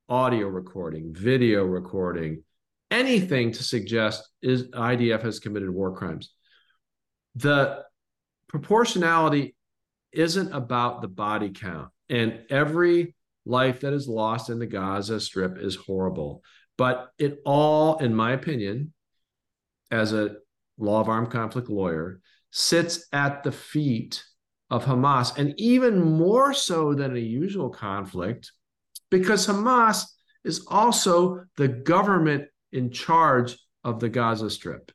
[0.08, 2.42] audio recording, video recording,
[2.90, 6.32] anything to suggest is IDF has committed war crimes.
[7.34, 7.84] The
[8.48, 9.56] proportionality
[10.12, 15.58] isn't about the body count, and every life that is lost in the Gaza Strip
[15.58, 16.42] is horrible.
[16.78, 18.92] But it all, in my opinion,
[19.90, 20.36] as a
[20.78, 24.22] law of armed conflict lawyer, sits at the feet
[24.70, 28.52] of Hamas, and even more so than a usual conflict,
[29.10, 30.04] because Hamas
[30.44, 34.92] is also the government in charge of the Gaza Strip.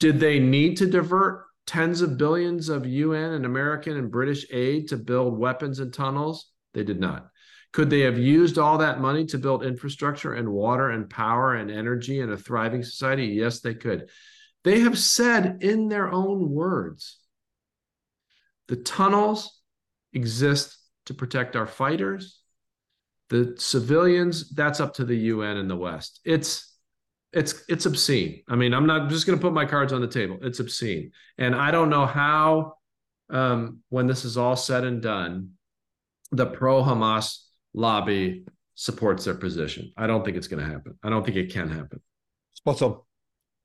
[0.00, 4.88] Did they need to divert tens of billions of UN and American and British aid
[4.88, 6.50] to build weapons and tunnels?
[6.74, 7.28] They did not.
[7.72, 11.70] Could they have used all that money to build infrastructure and water and power and
[11.70, 13.26] energy and a thriving society?
[13.26, 14.10] Yes, they could.
[14.62, 17.18] They have said in their own words
[18.68, 19.60] the tunnels
[20.12, 22.40] exist to protect our fighters.
[23.34, 26.20] The civilians, that's up to the UN and the West.
[26.24, 26.76] It's
[27.32, 28.44] it's it's obscene.
[28.48, 30.38] I mean, I'm not I'm just going to put my cards on the table.
[30.40, 32.74] It's obscene, and I don't know how,
[33.30, 35.54] um, when this is all said and done,
[36.30, 37.38] the pro Hamas
[37.74, 38.44] lobby
[38.76, 39.92] supports their position.
[39.96, 40.96] I don't think it's going to happen.
[41.02, 42.00] I don't think it can happen.
[42.52, 43.00] Spot on.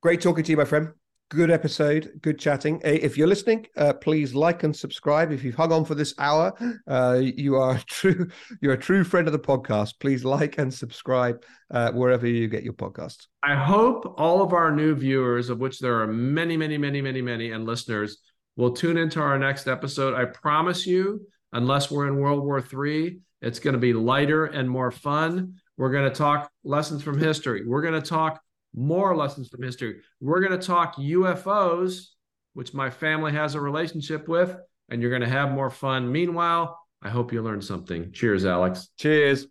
[0.02, 0.94] Great talking to you, my friend.
[1.30, 2.20] Good episode.
[2.24, 2.82] Good chatting.
[2.84, 5.32] If you're listening, uh, please like and subscribe.
[5.32, 6.52] If you've hung on for this hour,
[6.88, 8.28] uh, you are true
[8.62, 10.00] you're a true friend of the podcast.
[10.00, 13.28] Please like and subscribe uh, wherever you get your podcasts.
[13.44, 17.22] I hope all of our new viewers, of which there are many, many, many, many,
[17.22, 18.18] many, and listeners,
[18.56, 20.16] will tune into our next episode.
[20.16, 24.68] I promise you, unless we're in World War III, it's going to be lighter and
[24.68, 25.62] more fun.
[25.78, 27.68] We're going to talk lessons from history.
[27.68, 28.42] We're going to talk
[28.76, 30.02] more lessons from history.
[30.22, 32.08] We're going to talk UFOs,
[32.54, 34.56] which my family has a relationship with,
[34.90, 36.12] and you're going to have more fun.
[36.12, 38.12] Meanwhile, I hope you learned something.
[38.12, 38.90] Cheers, Alex.
[38.98, 39.48] Cheers.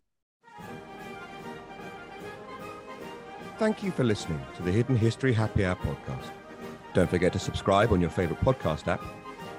[3.59, 6.31] Thank you for listening to the Hidden History Happy Hour podcast.
[6.95, 9.03] Don't forget to subscribe on your favorite podcast app.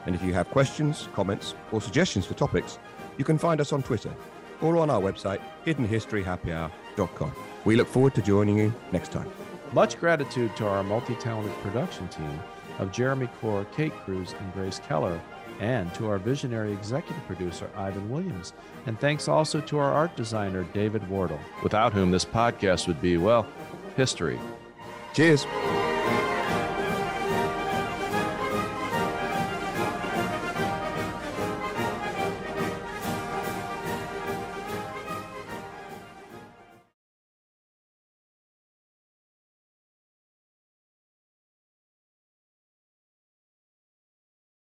[0.06, 2.80] And if you have questions, comments, or suggestions for topics,
[3.18, 4.14] you can find us on Twitter
[4.62, 7.34] or on our website, hiddenhistoryhappyhour.com.
[7.66, 9.30] We look forward to joining you next time.
[9.74, 12.40] Much gratitude to our multi talented production team
[12.80, 15.20] of Jeremy Core, Kate Cruz, and Grace Keller,
[15.60, 18.54] and to our visionary executive producer, Ivan Williams.
[18.86, 23.18] And thanks also to our art designer, David Wardle, without whom this podcast would be,
[23.18, 23.46] well,
[23.96, 24.40] history.
[25.14, 25.46] Cheers.